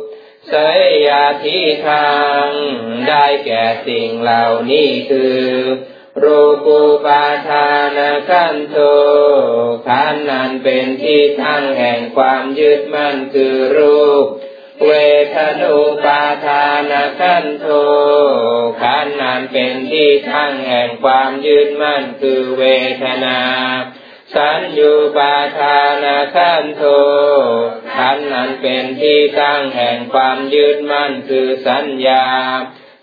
[0.49, 2.11] เสยยาทิทา
[2.45, 2.47] ง
[3.09, 5.42] ได้แก่สิ่งเหล่านี้คือ
[6.22, 7.98] รูปูปาทาน
[8.29, 8.76] ขันโท
[9.88, 14.26] ขันนั้นเป็นที่ตั้งแห่งความยึดมั่นคือรูป
[14.87, 14.92] เว
[15.35, 17.66] ทนุปาทานขันโท
[18.83, 22.64] ขันนั้นเป็นที่ตั้งแห่งความยึดมั่นคือเว
[23.02, 23.40] ทนา
[24.35, 26.83] สัญญูปาทานขันโท
[27.96, 32.26] ขันนั้นเป็นที่ตั้งแห่งความยึดมั่นคือสัญญา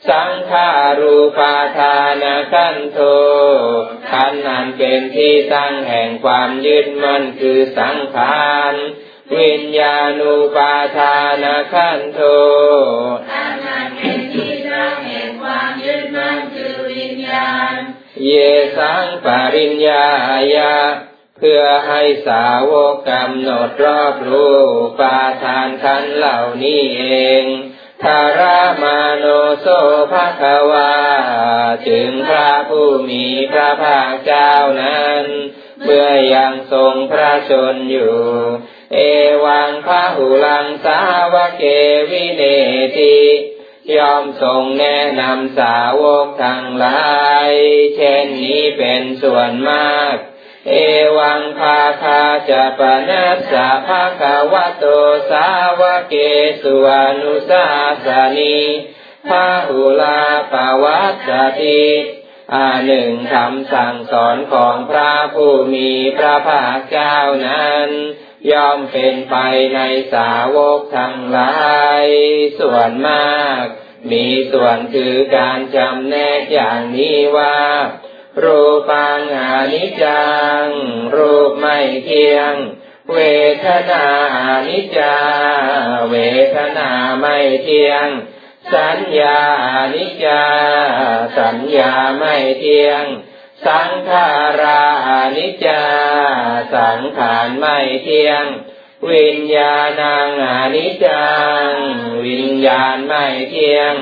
[0.10, 3.00] สังขารูปาทานขันโท
[4.12, 8.74] ขันนั้นเป็นที่ตั้งแห่งความยึดมั่นคือสังขาร
[9.40, 12.22] วิญญาณูปาทานขันโท
[13.32, 17.74] ขันนั้นเป็นที่ตั้งแห่งความยึดมั่นคือวิญญาณ
[18.24, 18.32] เย
[18.78, 20.06] สังปริญญา
[20.58, 20.76] ยา
[21.46, 24.60] พื่อให้สาวกกำหนดรอบรู้
[25.00, 27.04] ปาทานขันเหล่านี้เอ
[27.42, 27.44] ง
[28.04, 29.26] ทารามาโน
[29.60, 29.68] โซ
[30.12, 30.94] ภะคะวา
[31.88, 35.24] จึงพระผู้มีพระภาคเจ้านั้น
[35.84, 38.18] เมื่อยังทรงพระชนอยู่
[38.94, 39.00] เอ
[39.46, 41.00] วังพระหุลังสา
[41.34, 41.64] วเก
[42.12, 42.44] วิเน
[42.98, 43.20] ติ
[43.98, 47.52] ยอมทรงแนะนำสาวกทั้งหลาย
[47.96, 50.16] เช่นนี้เป็นส่วนมาก
[50.70, 50.74] เอ
[51.18, 54.22] วังภาคาจะปนัสสะภาค
[54.52, 54.86] วะโต
[55.30, 55.48] สา
[55.80, 56.16] วเก
[56.62, 57.66] สุอนุสา
[58.06, 58.60] สนี
[59.28, 60.22] พาหุลา
[60.52, 61.84] ปวัตติ
[62.54, 67.88] อาหนึ่งคำสั่งสอนของพระผู้มีพระภาคเจ้านั้น
[68.52, 69.36] ย่อมเป็นไป
[69.76, 69.80] ใน
[70.14, 71.58] สาวกทั้งหลา
[72.04, 72.06] ย
[72.60, 73.62] ส่วนมาก
[74.12, 77.60] มีส่วนคือการจำแนกอย่างนี้ว่า
[78.42, 80.24] รูปังอนิจจั
[80.64, 80.66] ง
[81.16, 82.54] รูปไม่เที่ยง
[83.14, 83.18] เว
[83.66, 84.06] ทนา
[84.40, 85.16] อนิจจา
[86.12, 86.16] เว
[86.56, 88.08] ทนาไม่เที่ยง
[88.74, 90.44] สัญญาอนิจจา
[91.38, 93.04] สัญญาไม่เที่ยง
[93.66, 94.28] สังขา
[94.62, 94.84] รา
[95.38, 95.84] นิจจา
[96.76, 98.46] สังขารไม่เที่ยง
[99.12, 101.28] วิญญาณังอนิจจั
[101.66, 101.70] ง
[102.26, 103.94] วิญญาณไม่เที่ยง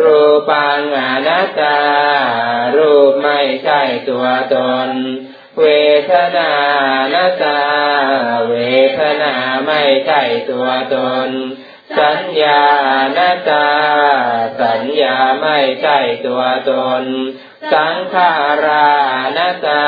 [0.00, 0.20] รู
[0.50, 1.78] ปังอนัตตา
[2.76, 4.90] รูปไม่ใช่ตัวตน
[5.60, 5.66] เว
[6.10, 6.52] ทนา
[7.14, 7.60] นัตตา
[8.48, 8.54] เว
[8.98, 9.34] ทนา
[9.66, 10.96] ไม่ใช่ตัวต
[11.26, 11.28] น
[11.98, 12.64] สัญญา
[13.18, 13.68] นัตตา
[14.62, 16.72] สัญญาไม่ใช่ตัวต
[17.02, 17.04] น
[17.72, 18.32] สังขา
[18.64, 18.90] รา
[19.36, 19.84] นัตตา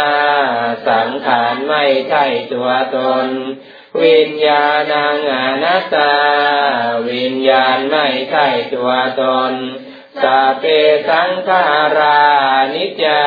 [0.89, 3.27] สังขารไม่ใช่ตัวตน
[4.03, 6.13] วิญญาณังอนัตตา
[7.11, 9.53] วิญญาณไม่ใช่ตัวตน
[10.23, 10.65] สัพเพ
[11.09, 11.65] สังขา
[11.99, 12.23] รา
[12.75, 13.23] นิจจา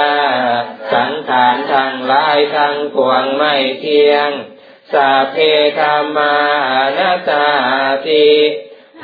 [0.94, 4.30] สังขารทั้งหลายทั้งปวงไม่เที่ยง
[4.94, 5.38] สัพเพ
[5.80, 6.36] ธรรมา
[6.98, 7.50] นาตา
[8.08, 8.30] ติ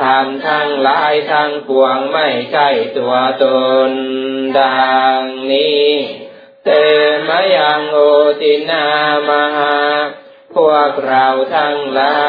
[0.01, 3.45] ธรรมทั้งหลายทั้งปวงไม่ใช่ตัวต
[3.89, 3.91] น
[4.59, 5.21] ดัง
[5.51, 5.89] นี้
[6.65, 6.69] เต
[7.27, 7.97] มยังโอ
[8.41, 8.87] ตินา
[9.27, 9.77] มหา
[10.55, 12.19] พวกเราทั้งหลา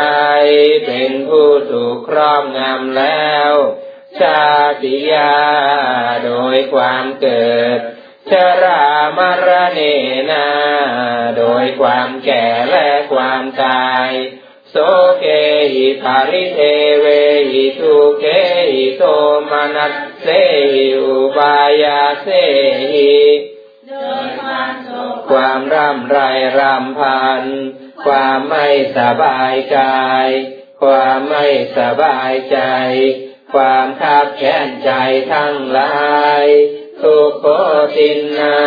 [0.43, 0.45] ย
[0.87, 3.53] เป็นผู้ถูกครอบงำแล้ว
[4.19, 4.43] ชา
[4.83, 5.33] ติยา
[6.25, 7.79] โดยความเกิด
[8.31, 8.85] ชรา
[9.17, 9.81] มรเน
[10.31, 10.47] นา
[11.39, 14.09] โดยความแก่และความตาย
[14.71, 14.77] โส
[15.21, 15.27] เก
[15.73, 16.61] หิภาริเท
[17.01, 17.07] เว
[17.51, 18.27] หิทุเก
[18.73, 19.03] หิโท
[19.51, 19.93] มนัส
[20.23, 20.27] เส
[20.75, 22.29] หิอุปายาเส
[22.93, 23.15] หิ
[25.31, 26.19] ความร่ำไร
[26.59, 27.43] รำพัน
[28.05, 28.67] ความไม่
[28.99, 30.29] สบายกาย
[30.83, 31.47] ความไม่
[31.79, 32.59] สบายใจ
[33.55, 34.91] ความขับแค้นใจ
[35.33, 35.95] ทั้งหลา
[36.43, 36.45] ย
[37.03, 37.47] ทุกโค
[37.97, 38.59] ตินนา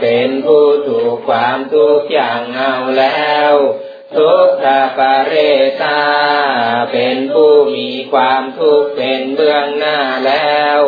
[0.00, 3.54] เป็นผู้ถูกความทุกอย่างเอาแล้ว
[4.16, 4.66] ทุกข
[4.98, 5.34] ปาเร
[5.82, 6.02] ตา
[6.92, 10.80] เป็นผู้มีความทุกข์เป็นเบื้องหน้าแล้ว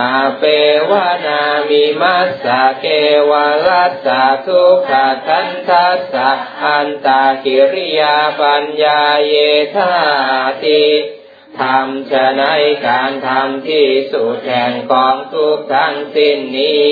[0.00, 0.44] อาเป
[0.90, 2.86] วานามิมัสสะเก
[3.30, 3.32] ว
[3.68, 4.92] ลัสสะทุกข
[5.28, 6.30] ทันทัสสะ
[6.62, 9.34] อันตากิริยาปัญญาเย
[9.74, 9.92] ธา
[10.64, 10.86] ติ
[11.60, 12.44] ทำจะใน
[12.86, 16.90] การทำที่สุดแห่งกองทุกทั้งสิ้นนี้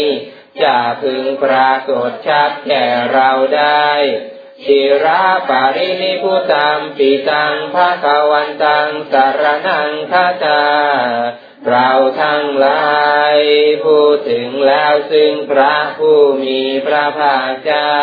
[0.63, 3.91] จะพึงปรากฏชัดแก่เราได้
[4.67, 10.65] สิราปารินิพุตัมปิตังภาควันตังสารนังคาตา
[11.69, 11.91] เรา
[12.23, 12.91] ทั้งหลา
[13.35, 13.37] ย
[13.85, 18.01] พูดถึงแล้วซึ่งพระผู้มีพระภาคเจ้า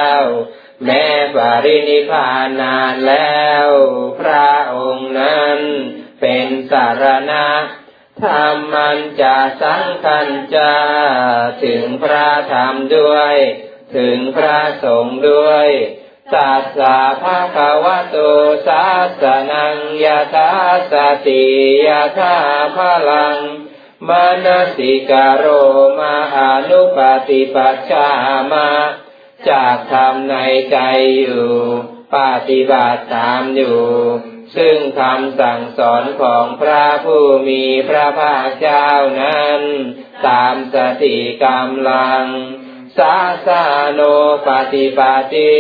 [0.86, 3.68] แม้ปารินิพานนานแล้ว
[4.20, 5.60] พระองค์นั้น
[6.22, 7.48] เป็นสารณะ
[8.24, 10.74] ธรรมันจะสังคันจะ
[11.64, 13.36] ถึงพระธรรมด้วย
[13.96, 15.68] ถึงพระสงฆ์ด้วย
[16.34, 18.18] สัสสะภะคะวะโต
[18.68, 18.84] สา
[19.22, 20.50] สนังยะถา
[20.92, 20.94] ส
[21.28, 21.46] ติ
[21.88, 22.36] ยะถา
[22.78, 23.38] พลัง
[24.08, 24.10] ม
[24.46, 25.46] นสิกาโร
[26.00, 27.00] มาหานุป
[27.30, 28.10] ฏิปัชา
[28.52, 28.70] มา
[29.50, 30.36] จากทำใน
[30.72, 30.78] ใจ
[31.20, 31.50] อยู่
[32.16, 32.18] ป
[32.50, 38.90] ฏิบัติตามอยู่ ซึ่งคำสั่งสอนของพระผู้มีพระภาคเจ้า
[39.22, 39.62] นั้น
[40.28, 42.24] ตามสติกำลัง
[42.98, 44.02] สาสาโน
[44.48, 45.00] ปฏิป
[45.34, 45.58] ติ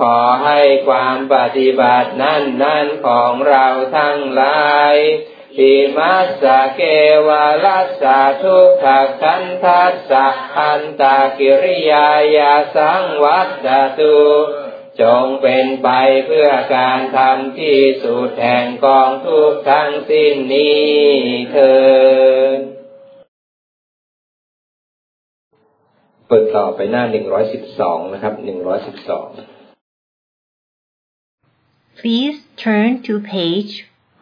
[0.00, 3.66] ขอให้ความปฏิบัตินั้นนั้นของเรา
[3.98, 4.96] ทั้งหลาย
[5.60, 6.80] อิมัสสะเก
[7.28, 8.86] วาลัสสะทุกข
[9.22, 10.26] คันทัสสะ
[10.58, 14.18] อันตากิริยายาสังวัตตุ
[15.02, 15.88] จงเป็นไป
[16.26, 20.88] เพื่อการทำที่สุดแห่งกองทุกทั้งสิ้นนี้
[21.50, 21.76] เถิ
[22.56, 22.58] ด
[26.28, 29.28] เปิดต่อไปหน้าหนึ่งร้อยสิบสองนะครับหนึ่งร้อยสิบสอง
[31.98, 33.72] Please turn to page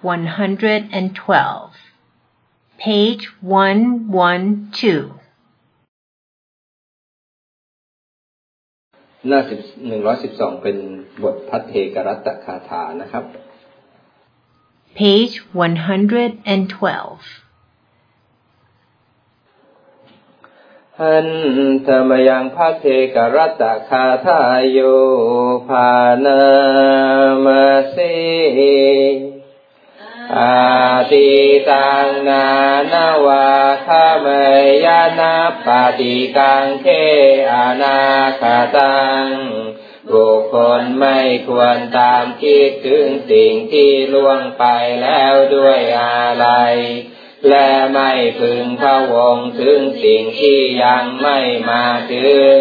[0.03, 1.71] 112.
[2.79, 5.16] Page 112.
[9.29, 10.77] หน้าสิบหนึ่งร้อยสิบสองเป็น
[11.23, 13.25] บทพัทเทกรัตตคาถานะครับ
[14.99, 17.47] Page 112.
[21.01, 21.29] หัน
[21.87, 24.79] ธรรมยังพระเทกรัตตคาทายโย
[25.69, 25.93] ภา
[26.25, 26.41] นา
[27.45, 27.97] มาเส
[30.35, 30.55] อา
[31.11, 31.29] ติ
[31.71, 32.47] ตังนา
[32.93, 33.49] นาวา
[33.87, 34.27] คาม
[34.85, 35.35] ยานา
[35.67, 36.87] ปฏิกังเค
[37.53, 37.99] อานา
[38.41, 39.29] คาตัง
[40.13, 44.65] บุคคลไม่ควรตามคิดถึงสิ่งที่ล่วงไป
[45.03, 46.47] แล้วด้วยอะไร
[47.49, 51.39] และไม่พึงพะวงถึงสิ่งที่ยังไม่
[51.71, 52.59] มาถึง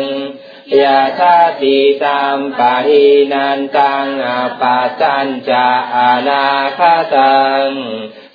[0.82, 4.30] ยาชาติตามปะหินันตังอ
[4.62, 6.46] ปาจันจะอานา
[6.80, 6.82] ค
[7.16, 7.68] ตัง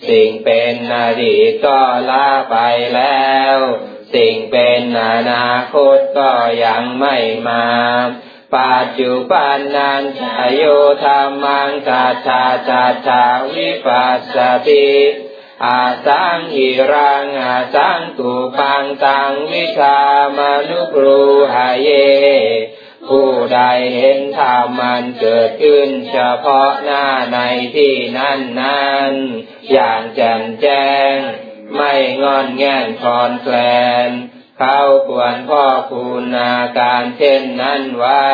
[0.08, 2.56] สิ่งเป็นอดีตก็ละไป
[2.94, 3.56] แล้ว
[4.14, 6.32] สิ่งเป็นอนาคตก็
[6.64, 7.16] ยังไม่
[7.48, 7.66] มา
[8.56, 10.22] ปัจจุบันนันช
[10.54, 10.62] โย
[11.04, 14.36] ธรรมังจัตตาจัตตาวิปัสส
[14.68, 14.90] ติ
[15.66, 19.98] อาสังหิรังอาสังตุปังตังวิชา
[20.36, 21.22] มนุปรู
[21.54, 21.88] หาเย
[23.08, 23.60] ผู้ใด
[23.94, 27.38] เห็นธรรมมันเกิดขึ้นเฉพาะหน้าใน
[27.76, 29.12] ที่นั้นนั้น
[29.72, 31.14] อย่างแจ่มแจ้ง
[31.74, 33.56] ไม่งอนแง่นคอนแคล
[34.08, 34.10] น
[34.58, 38.26] เขาควรพ่อคุณนาการเช่นนั้นไว้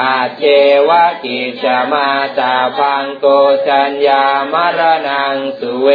[0.00, 0.44] อาเจ
[0.88, 3.26] วะกิจมาตาพังโก
[3.68, 5.88] จัญญามรณังสุเว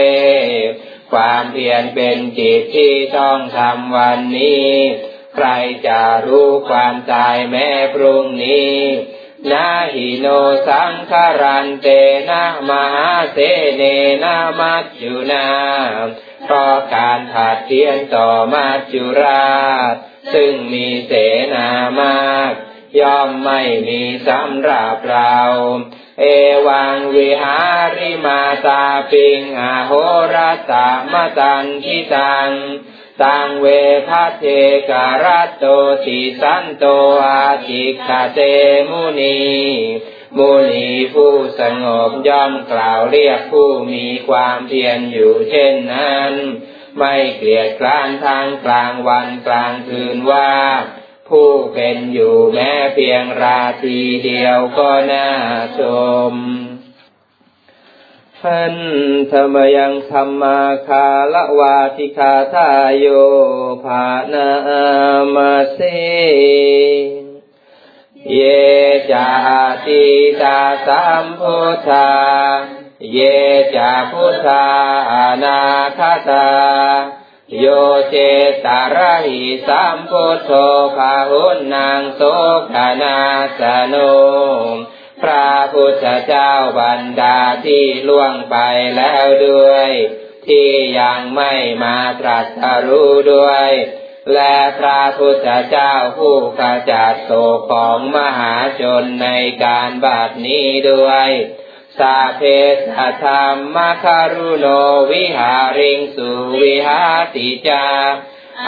[1.11, 4.71] ความเพียรเป็นกิจที่ต้องทำวันนี้
[5.35, 5.47] ใคร
[5.87, 8.77] จะรู้ความตายแม้พรุ่งนี้
[9.51, 10.27] นาหิโน
[10.67, 11.87] สังคารันเต
[12.29, 13.37] นะมหาเส
[13.75, 13.83] เน
[14.23, 15.47] นะมัจจุนา
[16.45, 19.57] เพราะการผัดเทียนต่อมัจจุรา
[19.91, 19.93] ช
[20.33, 21.13] ซึ่งมีเส
[21.53, 22.53] นามาก
[22.99, 25.37] ย่อมไม่มีสำหรับเรา
[26.19, 26.25] เอ
[26.67, 27.57] วังวิหา
[27.97, 29.91] ริมาตาปิงอโห
[30.33, 32.51] รัตามตันทิตัง
[33.23, 33.67] ตังเว
[34.07, 34.45] พัเท
[34.89, 35.65] การัตโต
[36.05, 36.85] ติสันโต
[37.27, 38.39] อาจิกาเต
[38.89, 39.39] มุนี
[40.37, 46.33] มุนีผู้สงบย่อมกล่าวเรียกผู้มีความเพียรอยู่เช่นนั้น
[46.97, 50.53] ไม่เกลียดกลานทางกลางวันกลางคืนว่า
[51.29, 55.27] ผู้เป็นอยู่แม้เพียงราตีเดียวก็น่า
[55.79, 55.81] ช
[56.31, 56.33] ม
[58.39, 58.75] พัน
[59.31, 63.05] ธรรมยังธรรมาคาละวาทิคาทายโย
[63.85, 64.49] ภานา
[65.35, 65.79] มาเส
[68.33, 68.41] เย
[69.11, 69.29] จา
[69.85, 70.03] ติ
[70.41, 72.09] ตาสัมพุทธา
[73.13, 73.19] เย
[73.75, 74.65] จาพุทธา
[75.43, 75.59] นา
[75.97, 76.47] คตา
[77.55, 77.65] โย
[78.09, 78.15] เจ
[78.65, 80.51] ตาระหิสัมพุทโธ
[80.97, 82.21] ภาหุนางโส
[82.73, 83.19] กนา
[83.59, 83.95] สโน
[85.23, 88.57] พระพุทธเจ้าบรรดาที่ล่วงไป
[88.97, 89.89] แล้วด้วย
[90.47, 92.47] ที่ยังไม่มาตรัส
[92.87, 93.69] รู้ด้วย
[94.33, 99.29] และพระพุทธเจ้าผู้ขจัดโศกของมหาชนใน
[99.65, 101.29] การบัดนี้ด้วย
[101.99, 102.41] สาเพ
[102.75, 102.77] ส
[103.23, 104.65] ธรรมคารุโน
[105.11, 106.29] วิหาริงสุ
[106.61, 107.01] วิหา
[107.35, 107.87] ติจา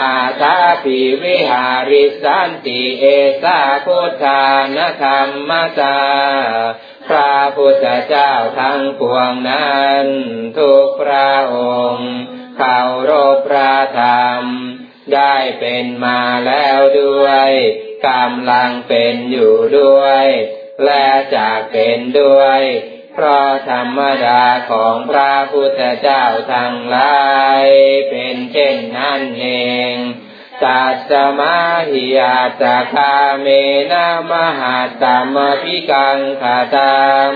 [0.00, 3.04] อาทาปิวิหาริสันติเอ
[3.42, 4.44] สาพุทธา
[4.76, 6.00] นธรรมตา
[7.08, 10.06] พระพุทธเจ้าทั้งปวงนั้น
[10.58, 11.56] ทุกพระอ
[11.92, 12.12] งค์
[12.58, 14.42] เขารบพระธรรม
[15.14, 17.50] ได้เป็นมาแล้วด้วย
[18.08, 20.26] กำลังเป็นอยู่ด้วย
[20.84, 22.62] และจากเป็นด้วย
[23.14, 27.20] เพราะธรรมดาของพระพุทธเจ้าทั้งหลา
[27.62, 27.64] ย
[28.10, 29.46] เป็นเช่นนั้นเอ
[29.92, 29.94] ง
[30.64, 31.58] ตัสมา
[31.90, 33.46] หิยาตคาเม
[33.92, 37.30] นะมหาตมพิกังขาตาม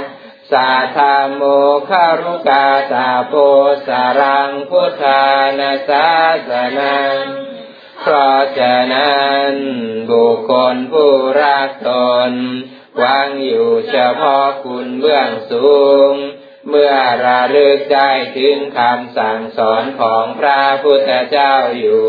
[0.53, 0.99] สาธ
[1.35, 1.43] โม
[1.89, 3.33] คารุกาตาโพ
[3.87, 5.25] สารังพุทธา
[5.59, 6.07] นาสา
[6.49, 7.21] สนัง
[8.01, 9.53] เพราะฉะนั้น
[10.11, 11.91] บุคคลผู้รักต
[12.31, 12.33] น
[13.03, 15.75] วางอยู่เฉพาะคุณเบื้องสู
[16.11, 16.13] ง
[16.69, 16.95] เมื่อ
[17.27, 22.07] ระลึกได้ถึงคำสั่งสอนของพระพุทธเจ้าอยู่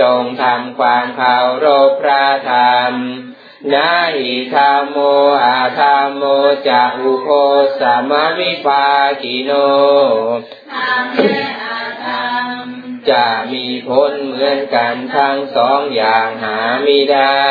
[0.00, 2.92] จงทำความเคารพพระธรรม
[3.72, 4.98] นาหิธรรมโม
[5.44, 6.24] อาธรรมโม
[6.68, 7.28] จะอุโค
[7.80, 8.86] สมวิภา
[9.22, 9.52] กิโน
[10.74, 12.66] ธรรมและอาธรรม
[13.10, 17.44] จะมีผลเหมือนกันทั้งสองอย่างหาไม่ได้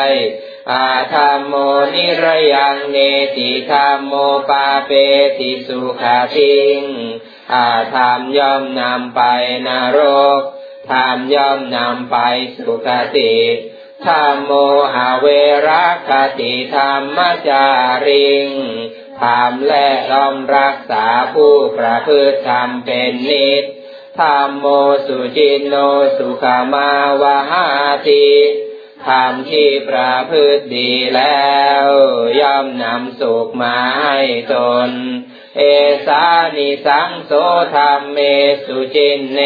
[0.72, 1.54] อาธรรมโม
[1.94, 2.96] นิรยังเน
[3.36, 4.14] ติธรรมโม
[4.50, 4.90] ปาเป
[5.38, 6.80] ติสุขาทิง
[7.52, 9.20] อาธรรมย่อมนำไป
[9.66, 9.98] นร
[10.38, 10.40] ก
[10.90, 12.16] ธรรมย่อมนำไป
[12.56, 13.34] สุคติ
[14.06, 14.52] ธรรมโม
[14.94, 15.26] หาเว
[15.68, 17.66] รักติธรรมจา
[18.06, 18.48] ริง
[19.22, 23.64] ธรรมและล้อมรักษาผู้ประพฤติธรรมเป็นนิจ
[24.20, 24.66] ธรรมโม
[25.06, 25.74] สุจินโน
[26.18, 26.90] สุขามา
[27.22, 27.66] วหา
[28.08, 28.28] ติ
[29.08, 31.86] ธรรมที่ประพฤติดีแล้ว
[32.40, 34.18] ย่อมนำสุขมาให้
[34.54, 34.56] ต
[34.88, 34.90] น
[35.58, 35.62] เอ
[36.06, 36.24] สา
[36.56, 37.32] นิสังโส
[37.76, 38.18] ธรรมเม
[38.64, 39.40] สุจินเน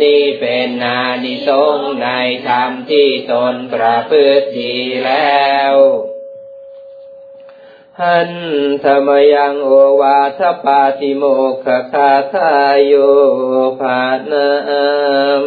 [0.00, 2.08] นี่เป็นนานิสงใน
[2.48, 5.74] ธรรมที่ตนประพฤติดีแล้ว
[8.00, 8.30] หัน
[8.84, 12.94] ธรรมยังโอวาทปาติโมกขคาทายโย
[13.80, 14.48] ภานา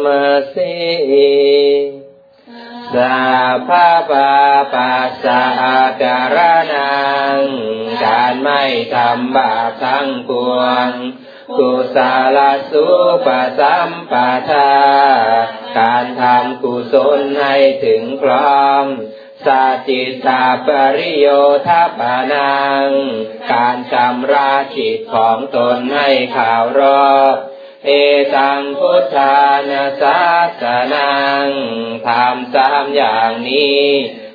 [0.04, 0.22] มา
[0.54, 2.03] สี
[2.94, 3.18] สา
[3.68, 4.32] ภาปา
[4.72, 5.44] ปัสสะ
[6.02, 6.36] การ
[6.72, 6.94] นั
[7.36, 7.40] ง
[8.04, 8.62] การไม่
[8.94, 10.88] ทำบาปทั้งปวง
[11.58, 11.96] กุศ
[12.36, 12.38] ล
[12.70, 12.86] สุ
[13.26, 13.28] ป
[13.58, 14.12] สัมป
[14.50, 14.72] ทา
[15.78, 18.84] การทำกุศลให้ถึงพร้อม
[19.46, 21.26] สาจิตตาปริโย
[21.68, 22.88] ทัปานัง
[23.52, 26.80] การชำระจิตของตนให้ข่าวร
[27.10, 27.36] อบ
[27.86, 27.90] เอ
[28.34, 29.38] ตังพุทธา
[29.70, 30.20] นาสา
[30.60, 30.62] ส
[30.94, 31.48] นัง
[32.06, 33.82] ทำสามอย่างนี้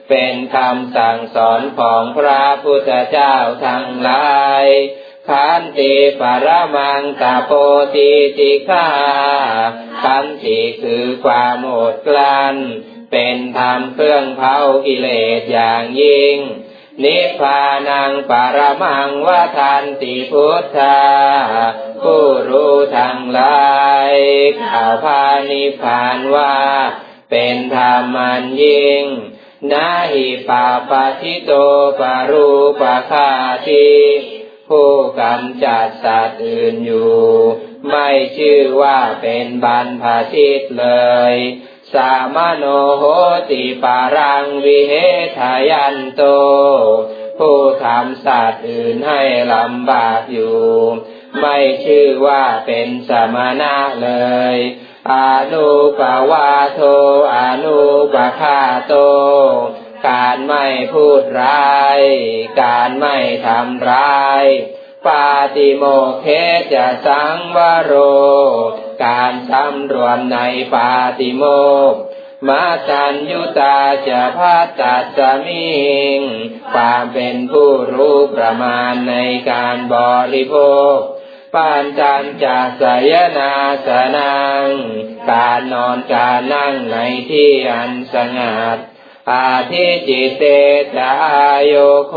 [0.09, 3.35] เป็นคำสั่งสอนของพระพุทธเจ้า
[3.65, 4.65] ทั้งหลาย
[5.29, 7.51] ขันติปรมังตาโป
[7.95, 8.87] ติติฆา
[10.03, 12.55] ขันติคือความอดกลั้น
[13.11, 15.07] เป็นธรรมเครื่องเผากิเล
[15.39, 16.37] สอย่างยิ่ง
[17.03, 20.99] นิพพานังปรมังวทันติพุทธา
[22.01, 23.69] ผู้รู้ทั้งหลา
[24.11, 24.13] ย
[24.63, 26.57] ข่าวพานิพานว่า
[27.31, 29.05] เป็นธรรมันยิ่ง
[29.71, 31.51] นาหิปาปาทิโต
[31.99, 32.49] ปารู
[32.81, 33.29] ปาคา
[33.67, 33.89] ทิ
[34.69, 37.19] ผู้กำจัดสัตว์อื่นอยู่
[37.89, 40.87] ไม่ชื่อว่าเป็นบรรพชิตเล
[41.33, 41.35] ย
[41.93, 42.65] สามโน
[42.97, 43.03] โห
[43.51, 44.93] ติปารังวิเห
[45.39, 46.23] ทายันโต
[47.37, 49.21] ผู้ทำสัตว์อื่นให้
[49.53, 50.59] ลำบากอยู่
[51.41, 54.11] ไม่ชื่อว่าเป็นสมณะเล
[54.55, 54.57] ย
[55.11, 55.13] อ
[55.51, 56.81] นุปวาโท
[57.35, 57.79] อนุ
[58.13, 58.93] ปคาโต
[60.07, 62.01] การไม่พูดร้าย
[62.61, 64.45] การไม่ทำร้าย
[65.07, 65.83] ปาติโม
[66.21, 66.25] เข
[66.73, 67.93] จะสังวโร
[69.05, 70.37] การสำรวมใน
[70.73, 71.43] ปาติโม
[71.91, 71.93] ก
[72.47, 75.79] มาจันยุตาจะพัตตัสมิ
[76.17, 76.19] ง
[76.73, 79.15] ความเป็นผู้รู้ประมาณใน
[79.51, 79.95] การบ
[80.33, 80.55] ริโภ
[80.95, 80.97] ค
[81.53, 83.53] ปานจันจะสยนา
[83.87, 84.67] สนัง
[85.29, 86.97] การนอนการนั่งใน
[87.29, 88.77] ที่อันสงัด
[89.31, 90.43] อาทิจิตเต
[90.95, 91.75] จะอาโย
[92.07, 92.15] โค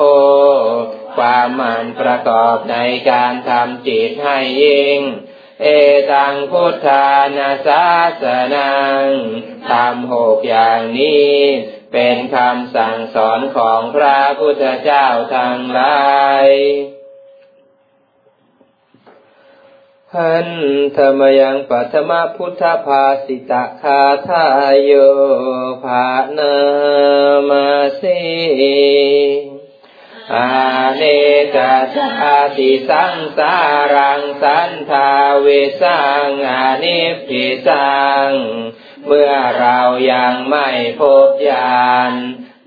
[1.17, 2.77] ความมันประกอบใน
[3.11, 5.01] การทำจิตให้ยิ่ง
[5.63, 5.67] เอ
[6.13, 7.85] ตังพุทธานาสา
[8.23, 9.05] สนัง
[9.71, 11.33] ทำหกอย่างนี้
[11.93, 16.03] เป็นคำสั่งสอนของพระพุทธเจ้าทั้งหลา
[16.47, 16.49] ย
[20.19, 20.49] หัน
[20.97, 24.93] ธรรมยังปัทมพุทธภาสิตะคาทายโย
[25.85, 26.57] ภานา
[27.49, 27.69] มา
[28.01, 28.23] สี
[30.35, 30.51] อา
[30.97, 31.03] เน
[31.55, 33.55] กาชาติสังสา
[33.95, 35.11] รังสันทา
[35.41, 35.47] เว
[35.83, 38.31] สังอานิพพิสัง
[39.07, 39.79] เมื่อเรา
[40.13, 40.69] ยังไม่
[41.01, 42.13] พบญาณ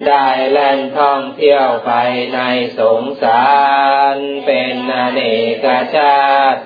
[0.08, 1.92] ได้แล่นท่องเที่ยวไป
[2.36, 2.40] ใน
[2.80, 3.48] สงสา
[4.16, 5.20] ร เป็นอเน
[5.64, 5.66] ก
[5.96, 6.26] ชา
[6.56, 6.62] ติ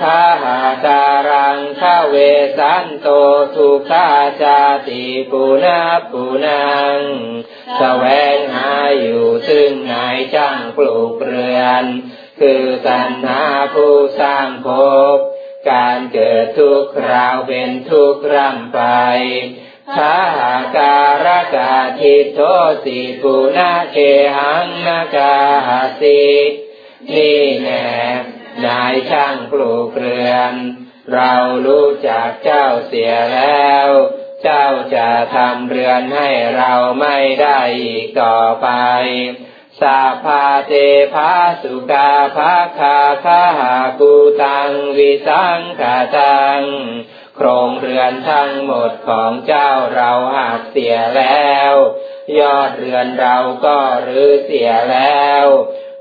[0.00, 2.16] ข้าหาการังข้าเว
[2.58, 3.08] สันโต
[3.56, 4.10] ทุกขา
[4.42, 6.98] ชาติปุนาปุนัง
[7.78, 8.70] แสวงหา
[9.00, 11.84] อยู่ซึ่งนายช่างปลูกเรือน
[12.40, 13.42] คือตัณหา
[13.74, 14.68] ผู้สร้างภ
[15.16, 15.18] พ
[15.70, 18.80] การเกิดทุกคราวเป็นทุกร่ำไป
[19.96, 22.40] ท้าหาการกาทิโท
[22.84, 23.98] สิปุนาเก
[24.36, 25.36] หังนากา
[26.00, 26.22] สิ
[27.12, 30.54] นี่แน่ นายช่างปลูกเรือน
[31.14, 31.34] เรา
[31.66, 33.88] รู้จักเจ้าเสียแล้ว
[34.42, 38.68] เจ้าจะทำเรือนให้เราไม่ได้อีกต่อไป
[39.80, 40.72] สาพาเต
[41.14, 41.32] ภา
[41.62, 46.62] สุกาภาคาคาหากูตังวิสังขาตัง
[47.36, 51.74] โครงเรือนทั้งหมดของเจ้าเราหักเสียแล้ว
[52.38, 53.36] ยอดเรือนเรา
[53.66, 55.46] ก็รื้อเสียแล้ว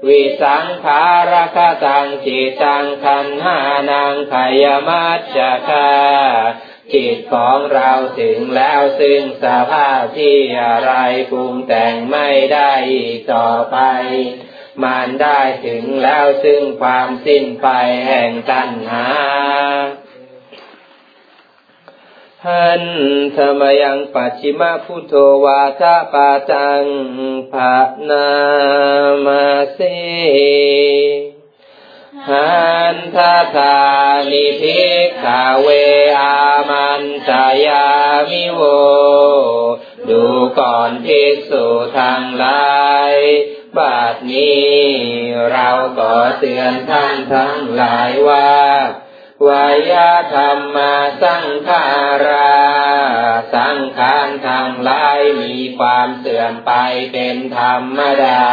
[0.08, 3.60] วิสังขารคตังจิตังคันหา
[3.91, 4.34] นังข
[4.64, 5.38] ยมัจจ
[5.68, 5.91] คา
[6.93, 10.93] จิตของเราถึงแล้วซึ่งสภาพที่อะไร
[11.32, 13.78] ปรุงแต่งไม่ได้อีกต่อไป
[14.84, 17.68] มันได้ถึงแล้วซึ่งความสิ้นไป
[18.08, 19.06] แห่งตัณหา
[22.48, 22.84] หัน
[23.36, 25.14] ธรรมยังปัจฉิมพุทโธ
[25.44, 26.86] วาทะปาจัง
[27.54, 27.78] ภา
[28.10, 28.30] นา
[29.26, 29.80] มาเส
[32.30, 32.52] หั
[32.94, 33.80] นทาธา
[34.32, 35.68] นิพิกขาเว
[36.20, 36.39] อา
[36.70, 37.88] มันตายา
[38.30, 38.62] มิโว
[40.10, 40.24] ดู
[40.60, 41.66] ก่อนภิกษุ
[41.98, 42.72] ทางหลา
[43.14, 43.16] ย
[43.78, 44.72] บาดนี้
[45.52, 45.70] เรา
[46.00, 48.52] ก็เตือนท่านทั้งหลายว่า
[49.48, 51.86] วายาธรรมาสังขา
[52.28, 52.62] รา
[53.56, 56.72] สังขารทางหลายมีความเสื่อมไป
[57.14, 58.46] เป็นธรรมดา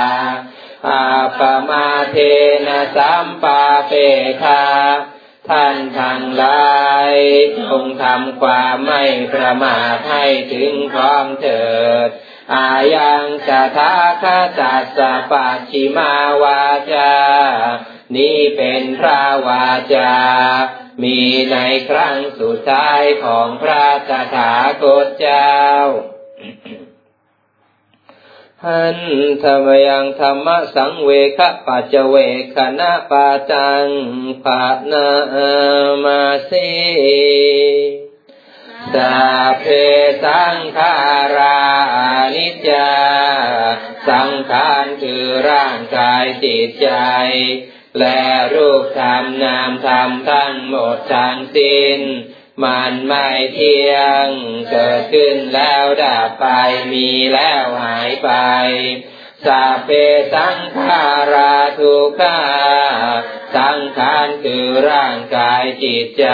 [0.88, 1.04] อา
[1.38, 2.16] ปมาเท
[2.66, 3.92] นะสัมปาเป
[4.42, 4.64] คา
[5.48, 6.72] ท่านทั้งหลา
[7.12, 7.14] ย
[7.58, 11.68] จงทำความไม่ประมาทให้ถึงพร้อมเถิ
[12.06, 12.08] ด
[12.54, 17.12] อายังจะทาคาตัสสะปัจฉิมาวาจา
[18.16, 20.12] นี้เป็นพระวาจา
[21.02, 21.18] มี
[21.52, 21.56] ใน
[21.88, 24.52] ครั้งสุดท้ายของพระตถา
[24.82, 25.56] คตเจ้า
[28.64, 28.98] หัน
[29.42, 32.16] ธรรมยังธรรมสังเวคปัจเจเว
[32.54, 33.86] คณะปาจัง
[34.44, 35.08] ปะนา
[36.04, 36.70] มาสี
[38.94, 39.16] สา
[39.60, 39.64] เพ
[40.24, 40.94] สังขา
[41.36, 41.60] รา
[42.34, 42.90] นิจจา
[44.08, 46.88] สังขารคือร่างกายจิตใจ
[47.98, 48.22] และ
[48.54, 51.98] รูปธรรมนามธรรมทั้งหมดทั้งสิ้น
[52.64, 54.26] มันไม่เที่ยง
[54.70, 56.46] เกิดขึ้นแล้วดับไป
[56.92, 58.30] มีแล้วหายไป
[59.46, 59.90] สัพเพ
[60.34, 62.40] สังขาราทุกขา
[63.56, 66.26] สังขารคือร่างกายจิตใจ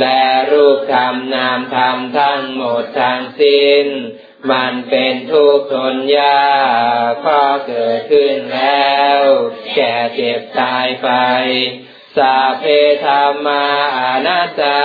[0.00, 3.86] และรูปธรรมนามธรรมทั้งหมดทั้งสิ้น
[4.50, 6.46] มันเป็นทุกข์ทนยา
[7.08, 9.20] กพอเกิดขึ้นแล้ว
[9.76, 11.08] แก่เจ็บตายไป
[12.16, 12.64] สาเพ
[13.04, 13.66] ธรรมา
[13.98, 14.84] อนัตตา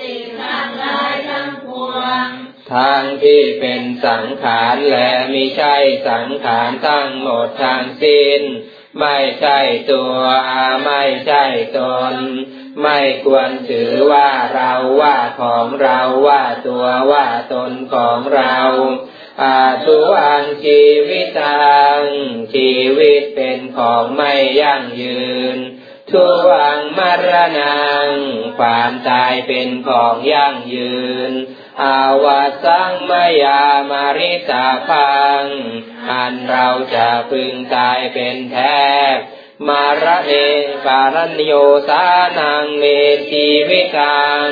[0.00, 2.28] สิ่งทั้งหลายทั้งปวง
[2.72, 5.76] ทางที่เป็นสังขารและมิใช่
[6.08, 8.42] สังขารทั้งหมดทางสิ้น
[8.98, 9.58] ไม่ใช่
[9.92, 10.16] ตัว
[10.84, 11.44] ไม่ใช่
[11.78, 11.80] ต
[12.12, 12.14] น
[12.82, 18.58] ไม่ควรถือว่าเราว่าของเราว่าตัวว่าตนของเรา
[19.42, 22.00] อาตุวังชีวิตัง
[22.54, 25.24] ชีวิตเป็นของไม่ยั่งยื
[25.56, 25.58] น
[26.10, 27.28] ทุวังมร
[27.58, 28.08] ณัง
[28.58, 31.32] ความตายเป็นของยั่งยืน
[31.82, 33.12] อาวาสังม
[33.42, 35.44] ยามาริตาพัง
[36.10, 38.80] อันเราจะพึงตายเป็นแท้
[39.68, 40.32] มาระเน
[40.84, 41.52] ปารณโย
[41.88, 42.04] สา
[42.38, 42.84] นังเม
[43.30, 44.48] ชีวิตัง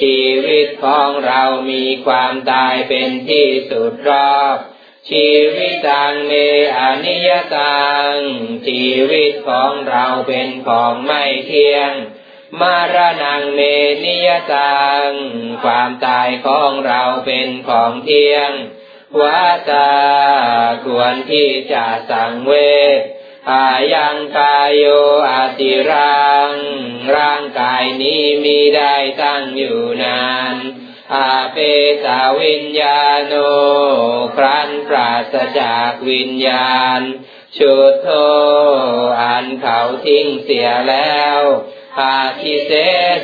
[0.00, 4.56] ชีวิตของเรามีความตายเป็นที่สุดรอบ
[5.10, 6.32] ชีวิตังเม
[6.78, 8.14] อนิยตัง
[8.66, 11.92] ชีวิตของเราเป็นของไม่เที่ยง
[12.60, 13.60] มารณังเม
[14.04, 15.10] นิยตัง
[15.64, 18.52] ความตายของเราเป็นของเที่ยง
[19.20, 19.92] วาตา
[20.84, 22.52] ควรที่จะสังเว
[22.98, 23.00] ช
[23.50, 24.84] อายังกายโย
[25.28, 26.50] อาติรัง
[27.16, 30.56] ร่างกายนี้มีได้ตั้งอยู่นาน
[31.14, 31.56] อาเป
[32.04, 33.34] สาวิญญาโน
[34.36, 37.00] ครันปราศจากวิญญาณ
[37.58, 38.08] ชุดโท
[39.20, 41.40] อันเขาทิ้งเสียแล้ว
[42.00, 42.70] อาทิเส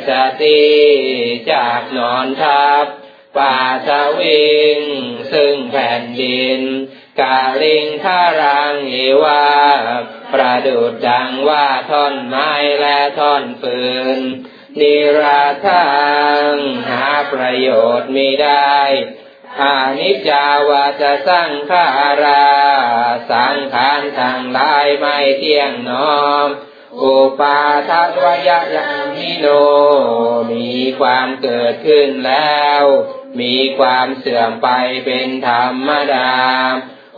[0.06, 0.10] ส
[0.42, 0.62] ติ
[1.52, 2.86] จากนอนทับ
[3.36, 3.56] ป่า
[3.86, 3.88] ส
[4.20, 4.78] วิง
[5.32, 6.60] ซึ่งแผ่นดิน
[7.20, 9.46] กาลิงทารังเอวา
[10.32, 12.50] ประดุดดังว่าท่อนไม้
[12.80, 13.80] และท่อนฟื
[14.16, 14.18] น
[14.80, 15.86] นิราทั
[16.52, 16.54] ง
[16.88, 17.68] หาประโย
[17.98, 18.78] ชน์ไม่ได้
[19.60, 21.86] อานิจจาวาจะสังขา
[22.22, 22.48] รา
[23.30, 26.48] สังขารทั้งลายไม่เที่ยงน้อม
[27.02, 29.46] อุปาทัตวยะยังมิโน
[30.52, 30.70] มี
[31.00, 32.82] ความเกิดขึ้นแล้ว
[33.40, 34.68] มีความเสื่อมไป
[35.04, 36.32] เป็นธรรมดา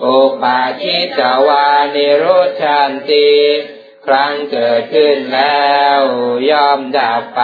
[0.04, 2.24] อุปาชิตวานิโร
[2.60, 3.30] ชันติ
[4.06, 6.00] ครั้งเกิดขึ้นแล้ว
[6.50, 7.42] ย่อมดับไป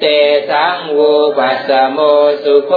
[0.00, 0.04] เต
[0.50, 1.98] สังวูปัสโม
[2.44, 2.72] สุโค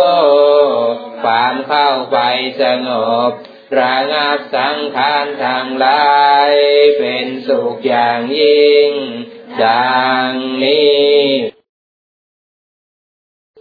[1.24, 2.18] ความเข้าไป
[2.62, 2.90] สง
[3.30, 3.32] บ
[3.80, 6.06] ระงับสังขารทางหลา
[6.50, 6.54] ย
[6.98, 8.92] เป็นสุขอย่างยิ่ง
[9.64, 9.96] ดั
[10.28, 10.32] ง
[10.64, 11.24] นี้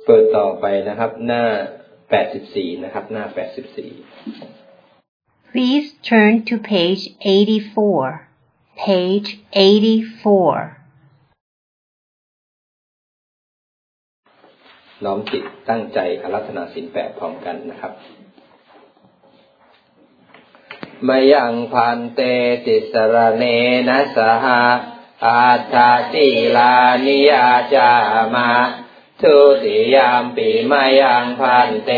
[0.07, 1.45] เปิดต่อไปนะครับ หน้า
[2.15, 3.35] 84 นะครับ หน้า 84
[5.51, 8.29] Please turn to page 84.
[8.85, 10.85] Page 84.
[15.05, 17.93] น้อมจิตตั้งใจอารัธนาสินแปดพร้อมกันนะครับ
[21.09, 22.21] มยังพันเต
[22.67, 23.45] ติสรเน
[23.89, 24.63] นะสหา
[25.25, 26.75] อาตาติลา
[27.07, 27.91] นิยาจา
[28.35, 28.51] มา
[29.21, 31.93] ทุติยามปีมายังพันเต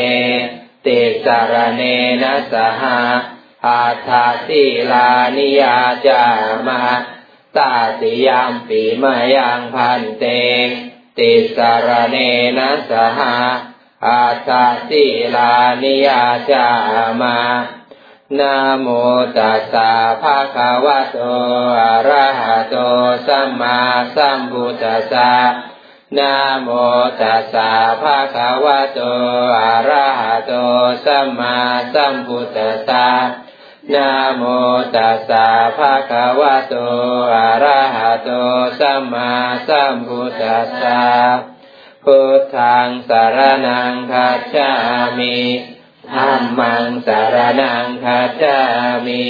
[0.87, 1.83] ติสารเน
[2.23, 2.99] นะสหา
[3.67, 6.25] อาทาติลานิยาจา
[6.67, 6.83] มา
[7.57, 10.25] ตาติยามปีมายังพันเต
[11.19, 12.17] ติสารเน
[12.59, 13.35] นะสหา
[14.07, 16.67] อาทาติลานิยาจา
[17.23, 17.37] มา
[18.39, 18.89] นะโม
[19.39, 19.91] ตัสสะ
[20.23, 21.19] ภะคะวะโต
[21.81, 22.77] อะระหะโต
[23.27, 23.79] สัมมา
[24.17, 25.33] สัมพุทธัสสะ
[26.19, 26.69] นะโม
[27.21, 27.71] ตัสสะ
[28.03, 29.01] ภะคะวะโต
[29.61, 30.53] อะระหะโต
[31.05, 31.57] สัมมา
[31.95, 33.09] สัมพุทธัสสะ
[33.95, 34.43] นะโม
[34.95, 35.47] ตัสสะ
[35.79, 36.75] ภะคะวะโต
[37.35, 38.31] อะระหะโต
[38.79, 39.31] สัมมา
[39.69, 41.03] สัมพุทธัสสะ
[42.05, 44.71] พุทธังสารนังคัจฉา
[45.19, 45.76] มิ
[46.13, 48.59] ธรรมังสารนังคัจา
[49.07, 49.27] มิ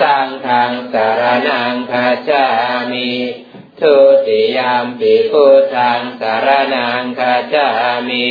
[0.00, 2.46] สังฆังสารนังคัจา
[2.92, 3.10] มิ
[3.80, 3.96] ทุ
[4.26, 7.68] ติยามปิพุทธังสารนังคัจา
[8.08, 8.28] มิ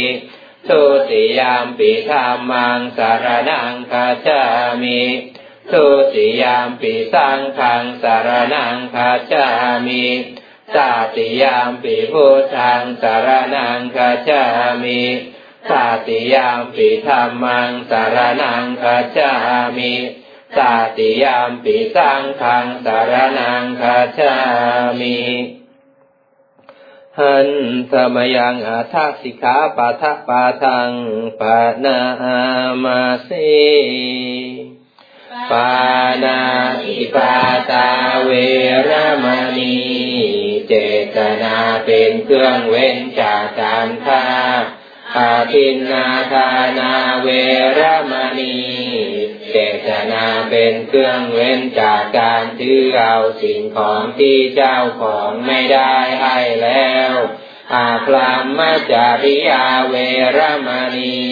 [0.67, 4.41] ทุติยามปิธรรมังสารนังคัจา
[4.81, 5.01] มิ
[5.71, 9.47] ทุติยามปิสังฆังสารนังคัจา
[9.87, 10.05] มิ
[10.75, 10.77] ต
[11.15, 14.43] ติยามปิพุทธังสารนังคัจา
[14.83, 15.03] มิ
[15.71, 19.31] ตาติยามปิธรรมังสารนังคัจา
[19.77, 19.95] มิ
[20.57, 24.35] ตาติยามปิสังฆังสารนังคัจา
[24.99, 25.19] มิ
[27.19, 27.49] หัน
[27.91, 30.91] สมยังอาทักสิกขาปะทะปะทัง
[31.39, 31.99] ปะนา
[32.83, 33.57] มาสี
[35.51, 35.71] ปา
[36.23, 36.39] นา
[36.83, 37.33] ติปา
[37.71, 37.89] ตา
[38.23, 38.31] เว
[38.89, 38.91] ร
[39.23, 39.25] ม
[39.57, 39.77] ณี
[40.67, 40.73] เจ
[41.15, 44.23] ตนาเป็นเครื่องเว้นจากการฆ่า
[45.17, 46.49] อาทินนาทา
[46.79, 47.27] นาเว
[47.77, 47.79] ร
[48.11, 48.57] มณี
[49.51, 49.57] เจ
[49.87, 57.13] ตนาเป็นเครื่องเว้นจากการถือเอาสิ่งของที่เจ้าของไม่ได้ให้แล้ว
[57.73, 58.59] อาพรามม
[58.91, 59.95] จาริยาเว
[60.37, 61.27] รมณี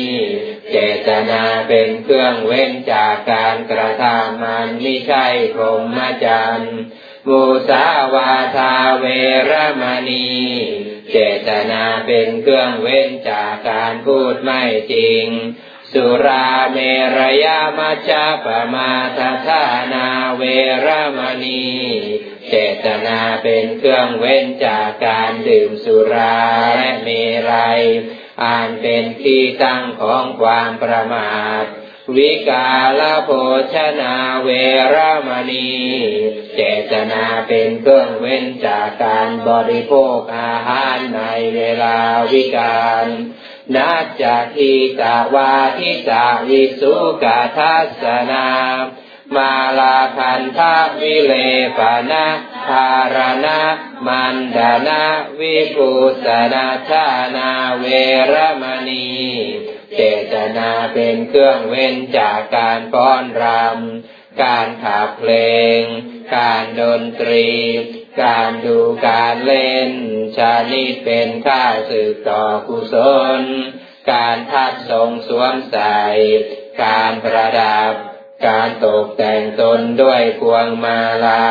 [0.71, 0.77] เจ
[1.07, 6.75] ตนาเป็นเครื่องเว้นจากการกระทำมันไม่ใช่พรหมจรรย์
[7.29, 9.05] มุสาวาทาเว
[9.49, 9.51] ร
[9.81, 10.33] มณี
[11.11, 11.17] เจ
[11.47, 14.63] ตนาเป็นเครื่องเว้นจากการพูดไม่
[14.93, 15.25] จริง
[15.91, 16.77] สุราเม
[17.17, 18.11] รยามัจจ
[18.45, 20.07] ปมาทธานา
[20.37, 20.43] เว
[20.85, 21.65] รมณี
[22.49, 22.55] เจ
[22.85, 26.37] ตนาเป็นเครื่องเว้นจากการดื่มสุรา
[26.75, 27.09] และเม
[27.51, 27.81] รัย
[28.43, 31.65] อ่านเป็นที่ตั้งของความประมาท
[32.13, 32.67] วิกา
[32.99, 33.29] ลโภ
[33.73, 34.49] ชนาเว
[34.95, 34.97] ร
[35.27, 35.71] มณี
[36.55, 41.21] เจตนาเป็นเครื่องเว้นจากการบริโภคอาหารใน
[41.55, 41.97] เวลา
[42.31, 43.05] วิกาล
[43.75, 44.23] นัจจ
[44.55, 48.47] คีตาวาทิจาวิสุกาทัสนา
[49.35, 51.33] มาลาคันทาวิเล
[51.77, 51.79] ป
[52.11, 52.27] นะ
[52.67, 53.59] ภารณะ
[54.07, 55.03] มันดานะ
[55.39, 55.91] วิปุ
[56.25, 57.49] สนาชานา
[57.79, 57.85] เว
[58.33, 59.05] รมณี
[59.95, 65.33] เจตนาเป็นเครื่องเว้นจากการป้อนรำ การขับเพล
[65.77, 65.79] ง
[66.37, 67.49] การดนตรี
[68.23, 68.79] การดู
[69.09, 69.91] การเล่น
[70.37, 72.95] ชานิดเป็นค่าสึกต่อกุศ
[73.39, 73.41] ล
[74.11, 75.99] การทัดทรงสวมใส่
[76.83, 77.91] การประดับ
[78.47, 81.47] การตกแต่งตนด้วยพวงมาลา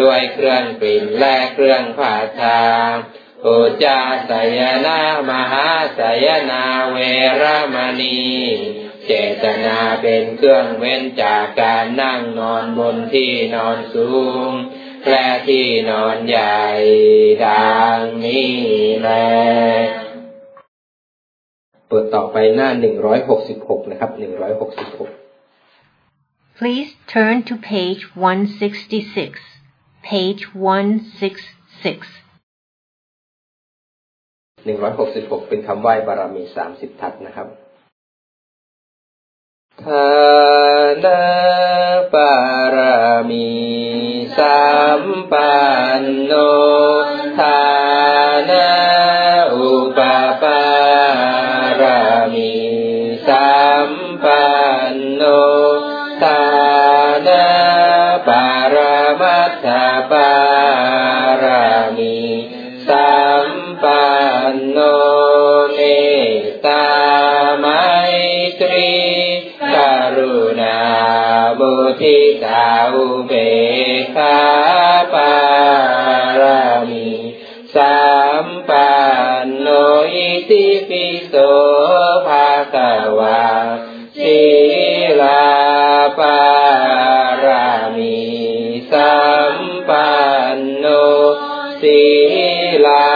[0.00, 2.60] ด้วยเครื่องกลิ่นและเครื่องผัดชา
[3.46, 5.68] อุจาสยนามหา
[5.98, 6.96] สยนาเว
[7.40, 7.42] ร
[7.74, 8.20] มณี
[9.06, 14.10] เจตนาเป็นเครื่องเว้นจากการนั่งนอนบนที่นอนสู
[14.48, 14.50] ง
[15.10, 16.62] และที่นอนใหญ่
[17.46, 18.56] ดังนี้
[19.00, 19.10] แล
[21.88, 25.10] เปิดต่อไปหน้าหนึ่งร้อยหกสิบหกนะครับหนึ่งร้อยหกสิบหก
[26.58, 29.40] Please turn to page 166.
[30.10, 32.25] Page 166.
[34.66, 37.48] หนึ่งร้อยหกสิบหกเป็นคำไหว้บารมีสามสิบทัศนะครับ
[39.82, 40.06] ทา
[41.04, 41.22] นา
[42.14, 42.34] บา
[42.76, 42.78] ร
[43.30, 43.48] มี
[44.38, 44.66] สั
[45.00, 45.02] ม
[45.32, 45.56] ปั
[46.00, 46.32] นโน
[74.14, 74.38] ขา
[75.14, 75.34] ปา
[76.40, 77.08] รามี
[77.74, 78.04] สั
[78.44, 78.90] มปั
[79.44, 79.68] นโน
[80.12, 81.34] อิติปิโส
[82.26, 83.44] ภะคะวา
[84.18, 84.40] สี
[85.20, 85.46] ลา
[86.18, 86.40] ปา
[87.44, 88.20] รามี
[88.92, 89.16] สั
[89.54, 89.56] ม
[89.88, 90.12] ปั
[90.56, 90.86] นโน
[91.82, 92.02] สี
[92.86, 93.08] ลา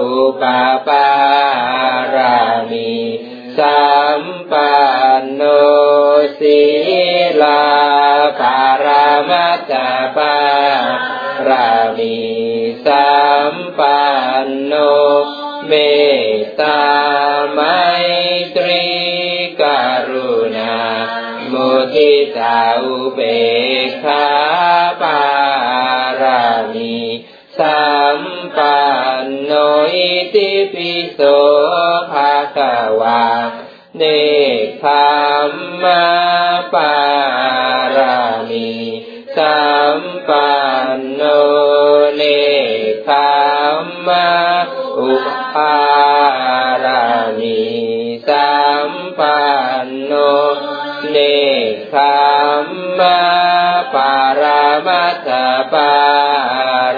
[0.00, 0.42] อุป
[0.88, 1.08] ปา
[2.14, 2.38] รา
[2.70, 2.92] มี
[3.58, 3.88] สั
[4.20, 4.72] มปั
[5.20, 5.42] นโน
[6.40, 6.60] สี
[7.42, 7.62] ลา
[8.40, 9.72] ปารามัตถ
[10.16, 10.36] ปา
[11.48, 12.18] รามี
[12.86, 13.10] สั
[13.52, 14.00] มปั
[14.44, 14.72] นโน
[15.66, 15.72] เม
[16.36, 16.82] ตตา
[17.52, 17.60] ไม
[18.56, 18.86] ตรี
[19.62, 19.64] ก
[20.10, 20.76] รุณา
[21.52, 23.20] มุทิตาอุเบ
[23.86, 24.26] กขา
[25.02, 25.22] ปา
[26.20, 26.98] รามี
[27.58, 28.20] สัม
[28.56, 28.80] ปั
[29.22, 29.52] นโน
[29.94, 31.20] อิติปิโส
[32.12, 33.24] ภะคะวา
[33.96, 34.02] เน
[34.82, 34.84] คข
[35.50, 36.04] มมา
[36.74, 37.29] ปา
[51.08, 51.16] เน
[51.92, 51.94] คข
[52.64, 52.66] ม
[52.98, 53.20] มา
[53.94, 55.28] ปารามัต
[55.72, 55.94] ปา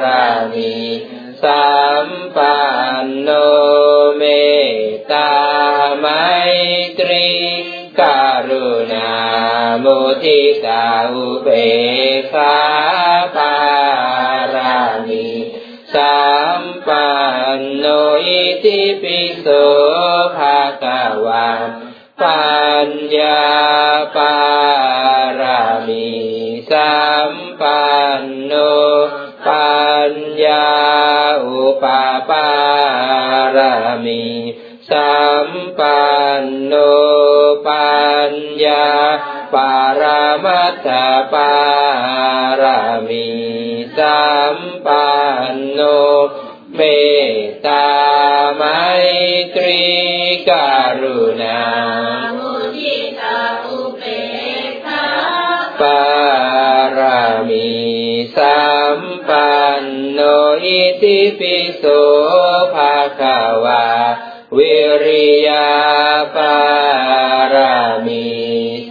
[0.03, 0.77] รามี
[1.43, 1.73] สั
[2.05, 2.59] มปั
[3.05, 3.31] นโน
[4.17, 4.23] เม
[4.79, 5.33] ตตา
[5.99, 6.07] ไม
[7.01, 7.31] ตรี
[8.01, 8.03] ก
[8.49, 9.13] รุณา
[9.85, 11.49] มุทิตาอุเบ
[12.19, 12.57] กขา
[13.37, 13.55] ปา
[14.55, 14.79] รา
[15.09, 15.29] มี
[15.95, 16.23] สั
[16.61, 17.09] มปั
[17.59, 17.87] นโน
[18.25, 19.47] อิติปิโส
[20.37, 21.49] ภะคะวา
[22.23, 22.43] ปั
[22.89, 23.62] ญญา
[24.17, 24.37] ปา
[25.41, 26.11] รามี
[26.71, 27.85] สัมปั
[28.21, 28.53] นโน
[29.47, 30.13] ปัญ
[30.45, 30.69] ญา
[31.47, 31.85] อุป
[32.31, 32.51] ปา
[33.57, 33.75] รา
[34.05, 34.25] มี
[34.91, 35.49] สัม
[35.79, 36.03] ปั
[36.41, 36.75] นโน
[37.67, 38.01] ปั
[38.31, 38.33] ญ
[38.65, 38.87] ญา
[39.55, 40.89] ปารามัตถ
[41.33, 41.55] ปา
[42.61, 43.29] รามี
[43.99, 45.11] สัมปั
[45.55, 45.81] นโน
[46.75, 46.81] เม
[47.35, 47.89] ตตา
[48.55, 48.63] ไม
[49.57, 49.83] ตรี
[50.49, 50.51] ก
[51.03, 52.12] รุณา
[60.73, 61.85] อิติปิโส
[62.75, 63.85] ภะคะวา
[64.57, 65.69] วิริยา
[66.37, 66.57] ปา
[67.55, 68.29] รามี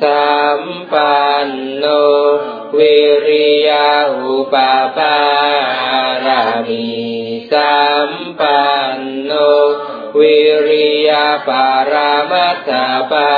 [0.01, 0.61] สัม
[0.91, 1.86] ปันโน
[2.77, 4.55] วิริยาอุป
[4.97, 5.17] ปา
[6.25, 6.89] รามี
[7.51, 8.65] สัมปั
[8.95, 9.32] นโน
[10.19, 12.71] วิริยาปารามัต
[13.11, 13.32] ปา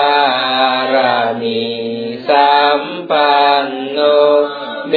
[0.94, 1.64] รามี
[2.30, 4.00] สัมปันโน
[4.90, 4.96] เม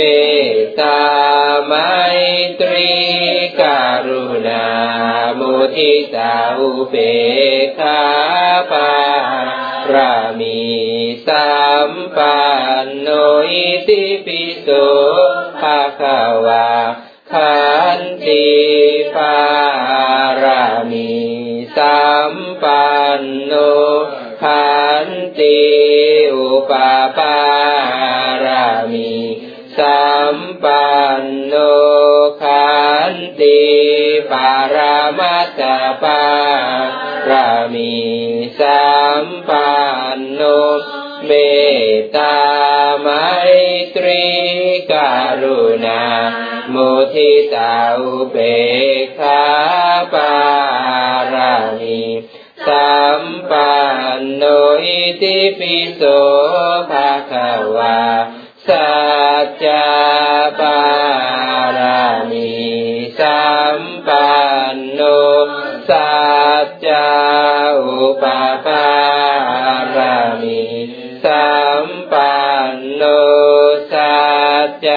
[5.87, 6.95] มุทิตาอุเบ
[7.63, 8.03] กขา
[8.71, 8.93] ปา
[9.93, 10.61] รามี
[11.27, 11.57] สั
[11.89, 12.41] มปั
[12.85, 13.09] นโน
[13.51, 14.69] อิติปิโส
[15.61, 16.71] ภะคะวา
[17.33, 17.65] ขั
[17.99, 18.47] นติ
[19.17, 19.37] ปา
[20.43, 21.15] รามี
[21.77, 23.53] สัมปันโน
[24.43, 24.77] ขั
[25.07, 25.09] น
[25.39, 25.59] ติ
[26.35, 26.73] อุป
[27.19, 27.39] ปา
[28.45, 29.15] รามี
[29.79, 31.55] สัมปันโน
[32.43, 32.75] ขั
[33.13, 33.61] นติ
[34.33, 35.06] ปารา
[35.67, 36.25] มัตถปา
[37.31, 37.95] รามี
[38.61, 38.91] สั
[39.23, 39.75] มปั
[40.17, 40.43] นโน
[41.27, 41.31] เม
[41.95, 42.39] ตตา
[43.01, 43.09] ไม
[43.97, 44.27] ตรี
[44.93, 44.95] ก
[45.43, 46.05] รุณา
[46.73, 48.37] มุทิตาอุเบ
[49.03, 49.45] กขา
[50.15, 50.35] ปา
[51.35, 52.01] รามี
[52.67, 53.75] สัมปั
[54.19, 54.43] นโน
[54.83, 56.03] อิติปิโส
[56.91, 58.01] ภะคะวา
[68.23, 68.25] ป
[68.67, 68.87] ปา
[69.97, 70.65] รามี
[71.25, 71.55] สั
[71.85, 72.37] มปั
[72.73, 73.03] นโน
[73.93, 74.17] สั
[74.67, 74.89] จจ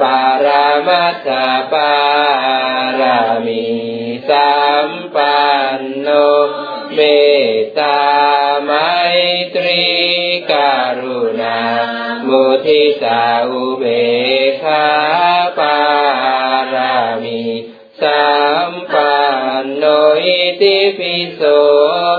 [0.00, 1.28] ปารามัตถ
[1.72, 1.94] ปา
[3.00, 3.66] รามี
[4.30, 4.56] สั
[4.86, 5.44] มปั
[5.78, 6.08] นโน
[6.94, 7.00] เม
[7.52, 8.00] ตตา
[8.64, 8.70] ไม
[9.54, 9.84] ตรี
[10.50, 11.60] การุณา
[12.28, 13.84] มุทิตาอุเบ
[20.26, 21.40] อิติปิโส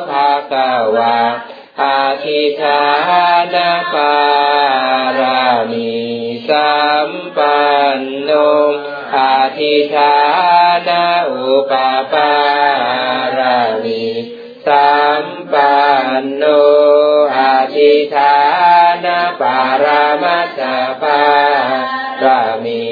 [0.10, 1.20] ภะคะวะ
[1.84, 2.82] อาทิธา
[3.54, 4.16] นาปา
[5.20, 5.94] รามี
[6.50, 6.78] สั
[7.08, 7.66] มปั
[7.98, 8.32] นโน
[9.16, 10.16] อาทิธา
[10.88, 11.74] นาอุป
[12.14, 12.34] ปา
[13.38, 14.06] รามี
[14.68, 15.78] สัมปั
[16.22, 16.44] นโน
[17.38, 18.36] อาทิธา
[19.06, 20.60] นาปารามัสส
[21.02, 21.22] ปา
[22.24, 22.86] รามี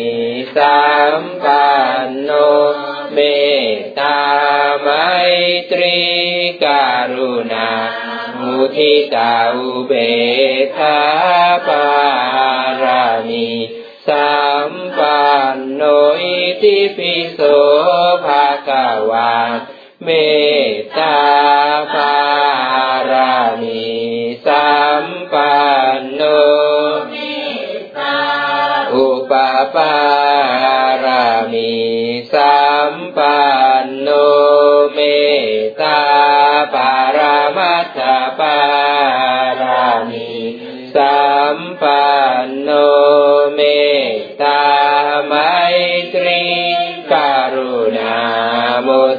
[0.55, 0.83] สั
[1.19, 1.65] มปั
[2.05, 2.31] นโน
[3.15, 3.21] เม
[3.77, 4.21] ตตา
[4.81, 4.89] ไม
[5.71, 5.99] ตรี
[6.63, 6.85] กา
[7.15, 7.69] รุณา
[8.39, 9.91] มุทิตาอุเบ
[10.61, 10.99] กขา
[11.67, 11.87] ปา
[12.83, 13.49] รามี
[14.07, 14.35] สั
[14.69, 15.81] มปันโน
[16.21, 17.39] อิติปิโส
[18.25, 19.33] ภะคะวา
[20.03, 20.09] เม
[20.71, 21.64] ตตาปา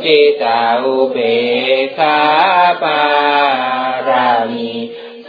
[0.04, 1.16] ทิตาอุเบ
[1.80, 2.18] กขา
[2.82, 3.00] ปา
[4.08, 4.72] รามี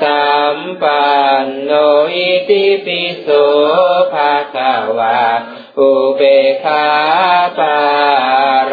[0.02, 1.06] สัมปั
[1.44, 1.72] นโน
[2.14, 3.28] อิติปิโส
[4.14, 5.22] ภะคะวะ
[5.80, 6.88] อุเบกขา
[7.60, 7.78] ปา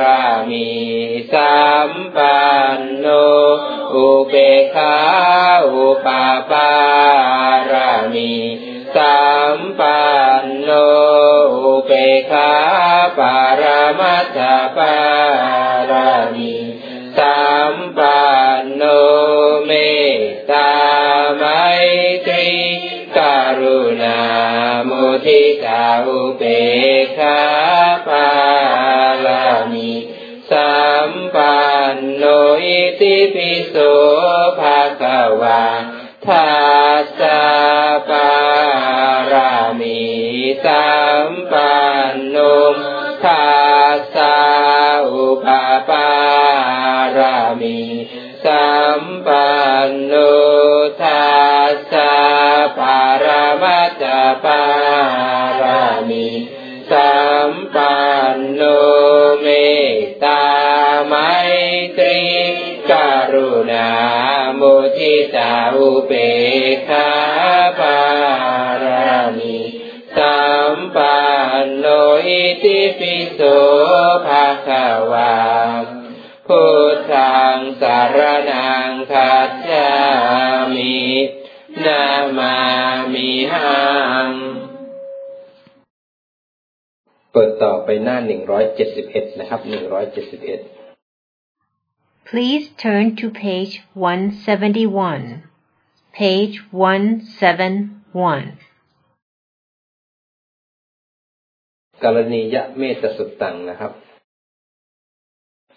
[0.00, 0.70] รามี
[1.32, 2.42] สัมปั
[2.78, 3.06] นโน
[3.94, 4.94] อุเบกขา
[5.72, 6.70] อุปาปา
[7.72, 8.32] รามี
[8.96, 9.22] สั
[9.56, 10.04] มปั
[10.42, 10.70] นโน
[11.54, 12.52] อุเบกขา
[13.18, 15.13] ปารามัสสะปา
[16.34, 16.54] มี
[17.18, 18.22] สัมปั
[18.60, 18.82] นโน
[19.64, 19.72] เม
[20.16, 20.20] ต
[20.50, 20.72] ตา
[21.36, 21.44] ไม
[22.26, 22.48] ตรี
[23.16, 24.20] การุณา
[24.88, 26.42] มุทิตาอุเบ
[27.02, 27.40] กขา
[28.08, 28.30] ปา
[29.24, 29.90] รามี
[30.50, 31.58] สัมปั
[31.94, 32.24] นโน
[32.62, 33.74] อิติปิโส
[34.58, 35.64] ภะคะวา
[36.26, 36.50] ทั
[37.02, 37.44] สสะ
[38.08, 38.30] ปา
[39.32, 40.00] รามี
[40.64, 40.88] สั
[41.28, 41.74] มปั
[42.12, 42.36] นโน
[48.44, 49.48] สัมปั
[49.88, 50.14] นโน
[51.02, 51.34] ทั
[51.70, 52.14] สสะ
[52.78, 54.62] ปารามัสสะปา
[55.60, 56.28] รามี
[56.90, 57.14] สั
[57.50, 57.96] มปั
[58.34, 58.62] นโน
[59.40, 59.46] เม
[59.98, 60.44] ตตา
[61.06, 61.14] ไม
[61.98, 62.20] ตรี
[62.90, 63.90] การุณา
[64.60, 66.12] มุทิตาอุเบ
[66.72, 67.10] กขา
[67.80, 68.00] ปา
[68.84, 69.56] รามี
[70.16, 70.42] สั
[70.72, 71.18] มปั
[71.64, 71.86] นโน
[72.26, 73.40] อิติปิโส
[74.26, 75.34] ภะคะวา
[76.48, 76.62] พุ
[76.94, 77.33] ทธัง
[77.80, 78.18] สาร
[78.50, 79.90] นังคัจฉา
[80.74, 80.98] มิ
[81.84, 82.04] นา
[82.38, 82.56] มา
[83.12, 83.82] มิหั
[84.28, 84.30] ง
[87.32, 90.60] เปิดต่อไปหน้าหนึ่งร้อยเจ็ดสิบเอ็ดนะครับหนึ่งร้อยเจ็ดสิบเอ็ด
[92.30, 95.42] Please turn to page 171.
[96.20, 98.44] Page 171.
[102.04, 103.92] กรณียะเมตสุตตังนะครับ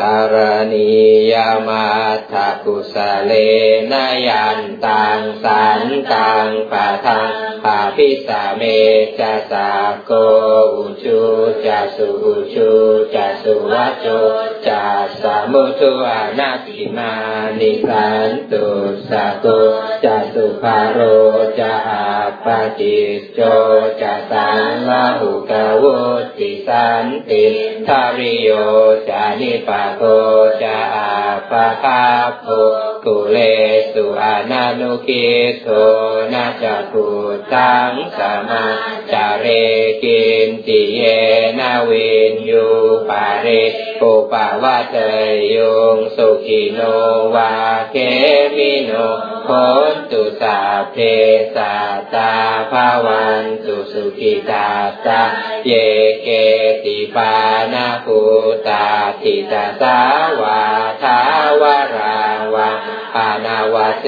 [0.00, 0.36] การ
[0.72, 0.90] ณี
[1.32, 1.34] ย
[1.68, 1.86] มา
[2.32, 2.34] ท
[2.64, 3.32] กุสเล
[3.92, 3.94] น
[4.26, 5.82] ยันตังสัน
[6.12, 8.62] ตังปะทัง ปาพิสาเม
[9.18, 9.68] จะสา
[10.04, 10.12] โก
[10.74, 11.18] อุจู
[11.66, 12.70] จะสุอุจู
[13.14, 14.06] จะสุวัจโจ
[14.66, 14.82] จะ
[15.20, 17.12] สามุทุอานาติมา
[17.58, 18.64] นิสันตุ
[19.08, 19.46] สาโก
[20.04, 20.98] จะสุภาโร
[21.58, 22.04] จะอา
[22.44, 23.40] ปาจิตโจ
[24.02, 25.96] จะสังลาหุกาวุ
[26.38, 27.46] ติสันติ
[27.86, 28.50] ทาริโย
[29.08, 30.02] จะนิปาโก
[30.62, 31.10] จะอา
[31.50, 32.02] ปะคา
[32.42, 32.48] โภ
[33.04, 33.38] กุเล
[33.92, 35.28] สุอานานุกิ
[35.60, 35.66] โส
[36.32, 37.06] นาจัตุ
[37.52, 38.64] ตังสมา
[39.12, 39.46] จาเร
[40.02, 41.02] กินติเย
[41.58, 42.64] นาวินยู
[43.08, 43.46] ปาเร
[44.00, 44.96] ปุปาวะเต
[45.54, 45.56] ย
[45.94, 46.78] งสุขิโน
[47.34, 47.52] วา
[47.92, 47.96] เก
[48.56, 48.92] มิโน
[49.46, 49.50] โห
[49.92, 50.58] นตุสา
[50.92, 50.96] เพ
[51.54, 52.32] สัตตา
[52.70, 54.68] ภาวันตุสุขิตา
[55.06, 55.22] ตา
[55.66, 55.72] เย
[56.22, 56.28] เก
[56.84, 57.34] ติปา
[57.72, 58.20] นาภู
[58.68, 58.84] ตา
[59.20, 59.98] ทิตาสา
[60.40, 60.60] วา
[61.02, 61.18] ทา
[61.60, 61.62] ว
[61.94, 62.16] รา
[62.54, 62.70] วา
[63.14, 64.06] ปานาวาเส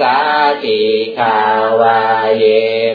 [0.00, 0.16] สา
[0.64, 0.82] ติ
[1.18, 1.38] คา
[1.80, 1.98] วา
[2.36, 2.44] เย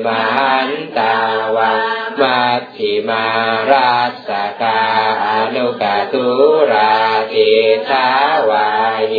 [0.06, 0.26] มั
[0.68, 1.16] นตา
[1.56, 1.74] วา
[2.22, 3.26] มัชฌิมา
[3.70, 3.93] รา
[4.28, 4.30] ส
[4.62, 4.82] กา
[5.26, 5.84] อนุก
[6.14, 6.28] ตุ
[6.72, 6.95] รา
[7.34, 7.51] ติ
[7.89, 8.08] ทา
[8.49, 8.70] วา
[9.14, 9.16] ย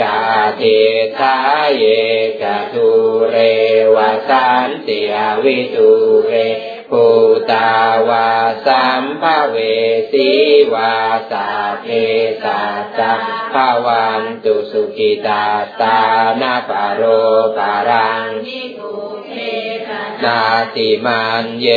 [0.00, 0.16] จา
[0.60, 0.80] ติ
[1.18, 1.36] ทา
[1.76, 1.84] เย
[2.42, 2.90] กตุ
[3.28, 3.36] เร
[3.94, 3.96] ว
[4.28, 5.90] สันติอวิตุ
[6.26, 6.32] เร
[6.90, 7.06] ภู
[7.50, 7.72] ตา
[8.08, 8.30] วา
[8.66, 9.56] สัมภเว
[10.12, 10.30] สี
[10.74, 10.94] วา
[11.30, 11.48] สา
[11.82, 11.86] เพ
[12.42, 13.00] สัจจ
[13.52, 15.44] ภาวันตุสุขิตา
[15.80, 16.00] ตา
[16.40, 17.02] นาปโร
[17.56, 18.26] ปารัง
[20.24, 20.42] นา
[20.76, 21.68] ติมันเย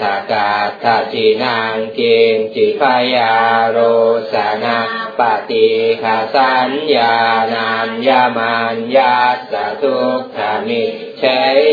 [0.00, 0.52] ทากา
[0.82, 2.00] ทัจินางเก
[2.34, 2.82] งจิพ
[3.14, 3.34] ยา
[3.70, 3.78] โร
[4.32, 4.78] สนา
[5.18, 5.68] ปฏิ
[6.02, 7.14] คาสัญญา
[7.52, 9.16] นัญญามันยา
[9.52, 10.84] สทุกขามิ
[11.22, 11.24] ช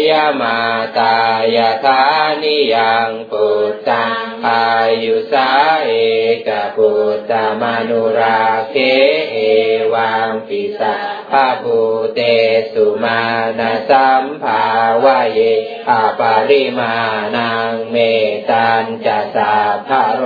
[0.09, 0.57] ยมา
[0.97, 1.15] ตา
[1.55, 2.01] ยาธา
[2.41, 4.67] นิยังปุตตังอา
[5.03, 5.49] ยุสา
[5.85, 5.91] เอ
[6.47, 7.31] กปุตต
[7.61, 8.75] มนุราเค
[9.31, 9.37] เอ
[9.93, 10.95] วังปิสา
[11.31, 11.79] ภาภู
[12.13, 12.19] เต
[12.73, 13.21] สุมา
[13.59, 14.65] ณสัมภา
[15.03, 15.39] วะเย
[15.89, 16.95] อาปาริมา
[17.35, 17.95] นังเม
[18.49, 19.55] ตันจะสา
[19.87, 20.23] ภโร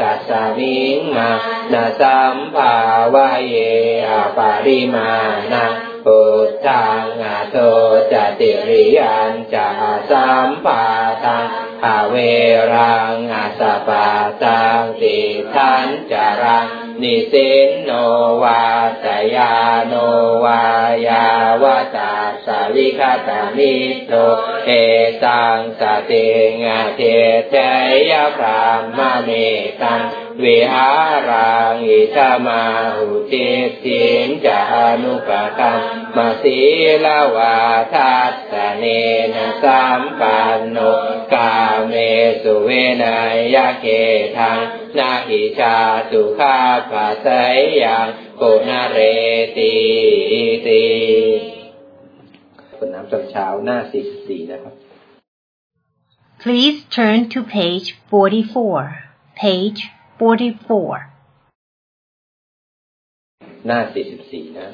[0.00, 1.30] กัสสมิงมา
[1.72, 2.76] นาสัมภา
[3.14, 3.56] วะเย
[4.08, 5.10] อาปาริมา
[5.54, 7.56] นัง พุทธังอาโต
[8.12, 9.68] จติริยันจะ
[10.10, 10.84] สัมปา
[11.24, 11.46] ทัง
[11.80, 12.14] ภาเว
[12.74, 14.08] รังอาสปา
[14.42, 15.18] ตังติ
[15.54, 16.66] ทันจารัง
[17.02, 17.90] นิสินโน
[18.42, 18.64] วา
[19.04, 19.54] สยา
[19.86, 19.94] โน
[20.44, 20.62] วา
[21.08, 21.26] ยา
[21.62, 23.74] วาตาสาวิคตามิ
[24.06, 24.12] โต
[24.66, 24.70] เอ
[25.24, 26.26] ตังสติ
[26.62, 27.00] งาเท
[27.50, 27.54] เท
[28.10, 28.64] ยพรา
[28.98, 29.30] มเม
[29.82, 30.02] ตัง
[30.44, 30.90] วิหา
[31.28, 32.62] รังอิชามา
[32.96, 33.48] หุติ
[33.82, 34.60] สินจา
[35.02, 35.80] นุปกัม
[36.16, 36.58] มาสี
[37.04, 37.56] ลาวา
[37.92, 38.84] ทัสสเน
[39.34, 40.76] นะสัมปันโน
[41.34, 41.54] กา
[41.86, 41.92] เม
[42.42, 42.68] สุเว
[43.02, 43.18] นา
[43.54, 43.86] ยเก
[44.36, 44.60] ทัง
[44.98, 45.76] นาหิชา
[46.10, 46.58] สุขา
[46.90, 47.26] ปัสส
[47.82, 48.06] ยัง
[48.40, 48.96] ปุณเร
[49.56, 49.74] ติ
[50.66, 50.84] ติ
[52.76, 53.78] คนน้ำจำเช้าหน้า
[54.14, 54.74] 44 นะครับ
[56.42, 59.42] Please turn to page 44.
[59.42, 59.80] Page
[60.20, 61.12] 44.
[63.66, 63.78] หน้า
[64.18, 64.68] 44 นะ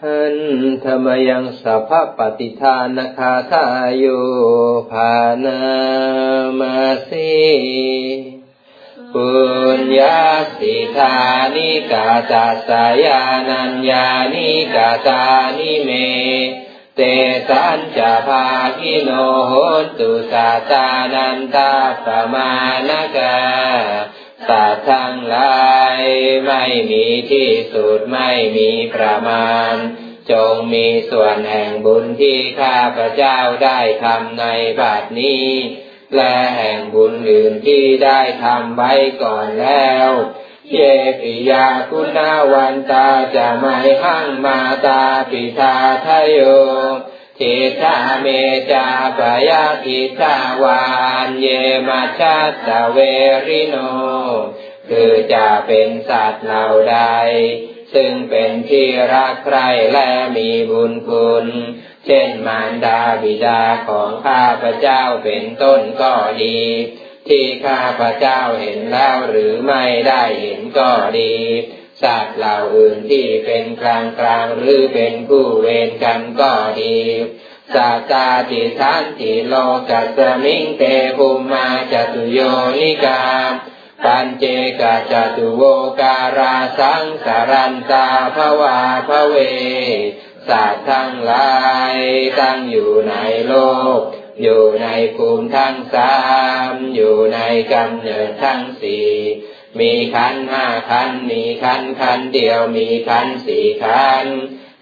[0.00, 0.36] หัน
[0.84, 3.64] ธรรมยังสัพพปฏิทานคาทา
[3.96, 4.04] โย
[4.90, 5.58] ภานา
[6.58, 7.32] มาสี
[9.12, 9.30] ปุ
[9.78, 10.20] ญญา
[10.58, 11.14] สิทา
[11.54, 15.24] นิกาตาสายานัญญานิกาตา
[15.58, 15.90] นิเม
[17.02, 17.06] เต
[17.50, 18.46] สัญจะภา
[18.80, 19.10] คิโน
[19.48, 19.52] โห
[19.98, 21.72] ตุสัตานันตา
[22.04, 22.52] ปมา
[22.88, 23.38] ณกา
[24.48, 25.98] สัตว์ทั้งหลาย
[26.46, 29.74] ไม่มีที่สุดไม่มีประมาณ
[30.30, 34.44] จงมีส่วนแห่งบุญที่ข้าพระเจ้าได้ทำใน
[34.80, 35.48] บัดนี้
[36.16, 38.92] และแห่งบุญอื่นที่ได้ทำไว้
[39.22, 40.10] ก่อนแล้ว
[40.72, 40.78] เย
[41.20, 45.74] ปิยาคุณะวันตาจะ มัยหังมาตาปิตา
[46.06, 46.38] ทะโย
[47.38, 48.26] ทิฏฐาเม
[48.70, 48.86] จา
[49.18, 50.82] ปยะทิฏฐาวา
[51.26, 51.46] อัญเญ
[51.88, 52.98] มัชฌัตตะเว
[53.46, 53.76] ริโน
[54.88, 56.98] คือจะเป็นสัตว์เหล่าใด
[57.94, 59.58] ซึ่งเป็นที่รักใคร่
[59.92, 61.46] และมีบุญคุณ
[62.06, 66.12] เช่นมารดาบิดาของข้าพระเจ้าเป็นต้นก็
[66.42, 66.60] ดี
[67.30, 71.34] ที่ข้าพระเจ้าเห็นแล้วหรือไม่ได้เห็นก็ดี
[72.02, 76.98] สัตว์เหล่าอื่นที่เป็นกลางกลางหรือเป็นผู้เวรกันก็ดี
[77.74, 79.54] สัตตาติทันติโล
[79.90, 80.82] กัสมิงเต
[81.16, 82.38] ภูมาจตุโย
[82.78, 83.22] นิกา
[84.04, 84.44] ปัญเจ
[84.80, 85.62] กาจตุโว
[86.00, 88.06] การาสังสารันตา
[88.36, 89.36] ภวาภเว
[90.48, 91.52] สัตว์ทั้งหลา
[91.94, 91.96] ย
[92.38, 93.14] ตั้งอยู่ใน
[93.48, 93.54] โล
[94.00, 94.00] ก
[94.42, 96.16] อยู่ในภูมิทั้งสา
[96.70, 97.40] มอยู่ใน
[97.72, 99.08] กำเนิดทั้งสี่
[99.78, 104.26] มีขันห้าขันมีขันขันเดียวมีขันสี่ขัน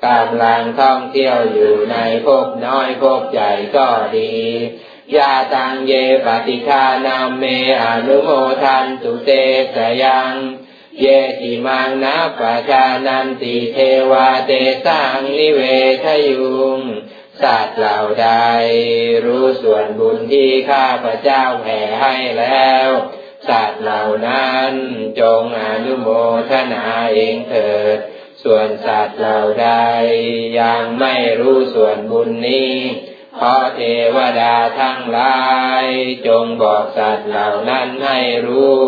[0.06, 1.96] กำลังท่องเที่ยวอยู่ใน
[2.26, 4.34] ภพน้อยภพใหญ่ก็ดี
[5.16, 5.92] ยาตังเย
[6.26, 7.44] ปฏิคานามเม
[7.82, 8.30] อนุโม
[8.62, 9.30] ทันตุเต
[9.74, 10.34] สยัง
[11.00, 11.06] เย
[11.40, 13.78] ติมังนัปชานันติเท
[14.10, 14.52] วาเต
[14.84, 15.60] สังนิเว
[16.04, 16.80] ทยุง
[17.42, 18.30] สัตว์เหล่าใด
[19.24, 22.88] รู้ส่วนบุญที่ข้าพระเจ้าแผ่ให้แล้ว
[23.48, 24.72] สัตว์เหล่านั้น
[25.20, 26.08] จงอนุโม
[26.50, 26.84] ทนา
[27.14, 27.98] เองเถิด
[28.42, 29.70] ส่วนสัตว์เหล่าใด
[30.60, 32.74] ยังไม่รู้ส่วนบุญนี้
[33.38, 33.80] ขอเท
[34.16, 35.40] วดาทั้งหลา
[35.82, 35.84] ย
[36.26, 38.78] จงบอกสัตว์เหล่านั้นให้รู้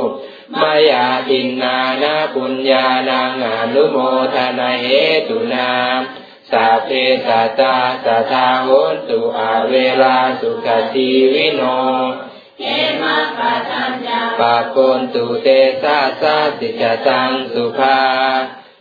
[0.61, 3.97] มายาตินนานาปุญญานังอนุโม
[4.35, 4.87] ทนาเห
[5.29, 5.71] ตุนา
[6.53, 6.91] สัพเพ
[7.27, 8.69] สัตตาสัทาโห
[9.09, 11.63] ตุอาเวลาสุขทีวิโน
[12.61, 12.67] เอ
[13.03, 15.49] มาปัตัญญาปาโกนตุเต
[15.83, 18.01] สาสาสิจตังสุภา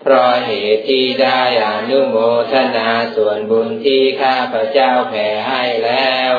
[0.01, 2.15] เพราะเหตุที่ได้อนุโม
[2.51, 6.33] ทนาส่วนบุญที่ข้าพระเจ้าแผ่ให้แล้ว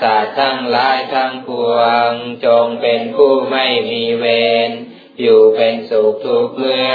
[0.00, 1.76] สัตว์ทั้งหลายทั้งปว
[2.08, 2.10] ง
[2.44, 4.24] จงเป็นผู้ไม่มีเว
[4.68, 4.70] ร
[5.20, 6.92] อยู่เป็นสุขทุกเมื่อ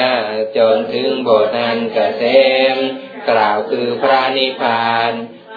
[0.58, 2.24] จนถึงบทนั้นเกษ
[2.76, 2.78] ม
[3.30, 5.12] กล่าวคือพระนิพพาน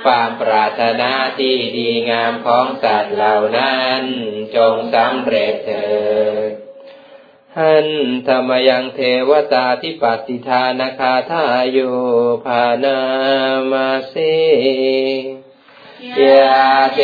[0.05, 4.03] ความปรารถนาที่ดีงามของสัตว์เหล่านั้น
[4.57, 5.89] จงสำเร็จเถิ
[6.51, 6.53] ด
[7.57, 7.89] หัน
[8.27, 11.79] ธรรมยังเทวตาที่ปฏิทานาคาทาโย
[12.45, 12.99] ภานา
[13.71, 14.15] มาเส
[16.21, 17.01] ยาเท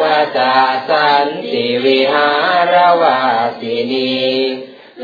[0.00, 0.02] ว
[0.38, 0.56] ตา
[0.88, 2.30] สันติวิหา
[2.72, 3.20] รวา
[3.60, 4.16] สินี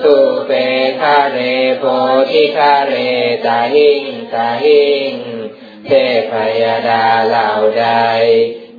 [0.02, 0.16] สุ
[1.02, 1.38] คาเร
[1.78, 1.84] โพ
[2.30, 2.94] ธิคาเร
[3.46, 5.12] ตาหิงตาหิง
[5.86, 5.90] เท
[6.30, 6.32] พ
[6.62, 7.50] ยดาเหล่า
[7.80, 7.86] ใด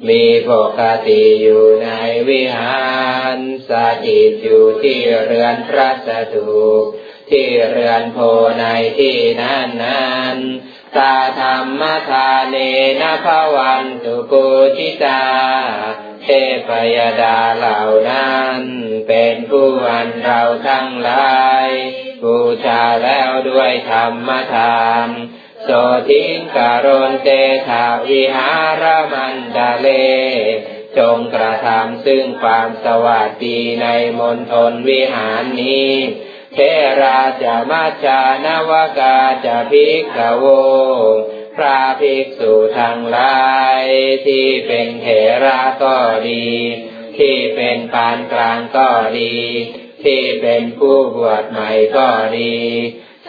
[0.10, 1.90] มีปกติอยู่ใน
[2.30, 2.88] วิหา
[3.36, 3.38] ร
[3.70, 3.72] ส
[4.06, 6.84] ถิตอยู่ที่เรือนพระสถูป
[7.30, 8.18] ที่เรือนโพ
[8.60, 8.66] ใน
[9.00, 10.38] ที่นั้นนั้น
[10.98, 12.56] ตาธรรมทาเน
[13.02, 14.48] นะภวันตุกุ
[14.78, 15.24] จิตา
[16.24, 16.30] เท
[16.68, 18.60] พยดาเหล่านั้น
[19.08, 21.70] เป็นผู้อันเราทั้งหลาย
[22.24, 25.08] บูชาแล้วด้วยธรรมทาน
[25.64, 25.70] โส
[26.10, 27.30] ทิงการนเต
[27.68, 28.52] ถาวิหา
[28.82, 29.88] รมันดาเล
[30.98, 33.88] จงกระทำซึ่งความสวัสดีใน
[34.20, 35.92] มณฑลวิหารนี้
[36.54, 36.60] เท
[37.02, 40.46] ราจะมาจานวกาจะภิกขโว
[41.56, 43.44] พระภิกษุทั้งหลา
[43.82, 43.84] ย
[44.28, 45.08] ที่เป็นเถ
[45.44, 45.98] ระก็
[46.30, 46.48] ดี
[47.18, 49.38] ที่เป็นปานกลางก็ดี
[50.06, 52.56] ที่เป็นผู้บวชใหม่ก็ดี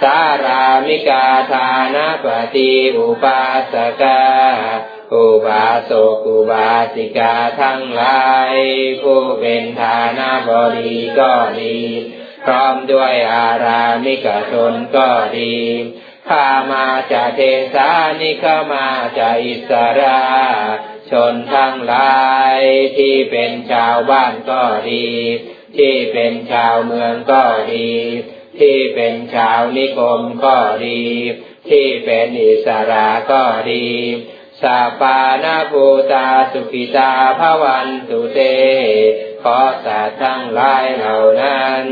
[0.00, 4.22] สารามิกาทานาปฏิอุปาสกา
[5.14, 8.54] อุบาสกอุบาสิกาทั้งหลาย
[9.02, 11.80] ผู้เป็นฐานะบดีก็ดี
[12.44, 15.08] พร้อมด้วยอารามิกชนก็
[15.38, 15.56] ดี
[16.28, 17.40] ข้ามาจากเท
[17.74, 19.70] สานิขมาจากอิส
[20.00, 20.22] รา
[21.10, 22.18] ชนทั้งหลา
[22.56, 22.58] ย
[22.96, 25.08] ที่เป็นชาวบ้านก็ดี
[25.76, 27.44] ที่เป็นชาวเมืองก็
[27.74, 27.92] ดี
[28.60, 30.56] ที่เป็นชาวนิคมก็
[30.86, 31.02] ดี
[31.70, 33.88] ที่เป็นอิสราก็ดี
[34.62, 38.40] สาปานาภูตาสุขิตาภวันตุเต
[39.42, 41.84] ขอสัตว์ทั้งหลายเหล่านั้น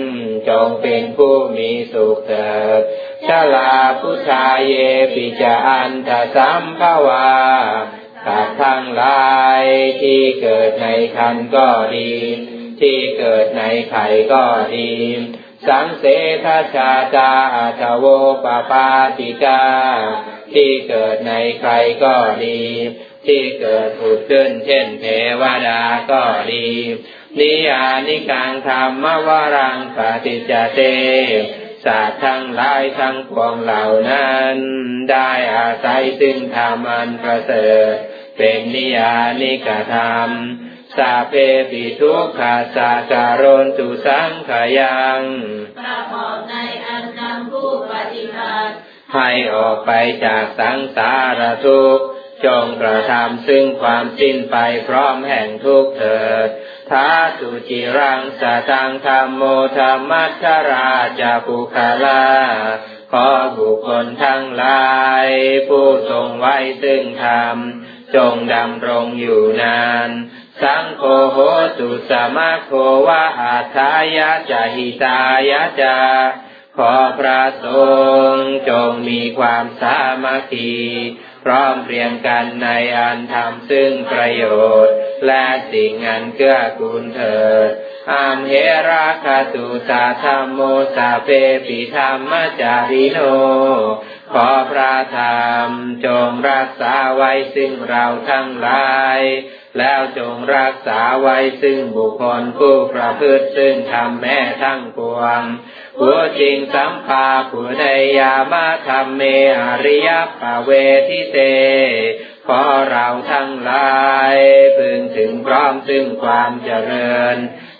[0.48, 2.80] จงเป็นผู้มีสุขเถิด
[3.26, 4.74] ชาลาพุทธาเย
[5.14, 7.30] ปิจาอันตสัมภวา
[8.26, 9.62] สัตว์ทั้งหลาย
[10.02, 12.12] ที่เกิดในคันก็ดี
[12.82, 14.92] ที่เกิดในไข่ก็ดี
[15.68, 16.04] สังเส
[16.44, 18.04] ทชาจาอาชโว
[18.44, 19.62] ปปาติกา
[20.54, 21.72] ที่เกิดในใคร
[22.04, 22.14] ก็
[22.44, 22.60] ดี
[23.26, 25.06] ที่เกิดผุดขึ้นเช่นเท
[25.40, 26.22] วดาก็
[26.52, 26.68] ดี
[27.38, 30.80] นิยานิกังธรรมวรังปฏิจเต
[31.84, 34.56] สัตว์ทั้งหลายทั้งปวงเหล่านั้น
[35.10, 37.92] ได้อาศัยซึ่งธรรมันประเสริฐ
[38.38, 40.30] เป็นนิยานิกธรรม
[40.96, 41.34] สาเพ
[41.70, 45.20] ปิทุกขาสาการนตุสังขยัง
[45.80, 46.54] ประกอบใน
[46.86, 48.72] อันนำผู้ปฏิบัติ
[49.14, 49.92] ให้ออกไป
[50.24, 52.06] จากสังสารทุกข์
[52.46, 54.56] จงกระทำซึ่งความสิ้นไป
[54.88, 56.48] พร้อมแห่งทุกเถิด
[56.90, 59.42] ทาสุจิรังสตังธรรมโม
[59.76, 60.90] ธรรมัชรา
[61.20, 62.24] จาปุคาลา
[63.12, 63.28] ขอ
[63.58, 64.90] บุคคลทั้งหลา
[65.26, 65.28] ย
[65.68, 67.56] ผู้ทรงไว้ซึ่งธรรม
[68.16, 70.10] จงดำรงอยู่นาน
[70.60, 71.38] สังโฆโห
[71.78, 72.70] ตุสมาโค
[73.06, 75.98] วะอาทายะจหิตายะจา
[76.76, 77.66] ขอพระส
[78.34, 80.74] งฆ์จงมีความสามัคคี
[81.44, 84.44] พร้อมเพรียงกันในอันทำซึ่งประโย
[84.84, 84.94] ชน์
[85.26, 87.70] และสิ่งอันเกื้อกูลเถิด
[88.10, 88.52] อามเห
[88.90, 90.60] ราคาตุสาธรรมโม
[90.96, 91.28] สาเป
[91.66, 93.18] ปิธรรมจาริโน
[94.32, 95.68] ขอพระธรรม
[96.04, 99.20] จงรักษาไว้ซึ่งเราทั้งหลาย
[99.78, 105.42] แล้วจงรักษาไว้ซึ่งบุคคลผู้ประพฤติซึ่งทำแม่ทั้งปวง
[106.00, 107.86] ผู้จริงสัมภาผู้ใด
[108.18, 109.22] ยามาธรรมเม
[109.60, 110.10] อริย
[110.40, 110.70] ปเว
[111.08, 111.38] ทิเต
[112.48, 114.02] ขอเราทั้งหลา
[114.34, 114.36] ย
[114.78, 117.36] พึงถึงพร้อมซึ่งความเจริญ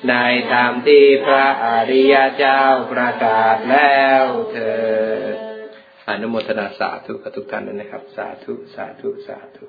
[0.09, 0.15] ใน
[0.53, 2.63] ธรรมที่พระอริยเจ้า
[2.93, 4.75] ประกาศแล้วเถิ
[5.33, 5.35] ด
[6.09, 9.67] อนุโมทนาสาธุกับทุกท่านนะครับ สาธุ สาธุ สาธุ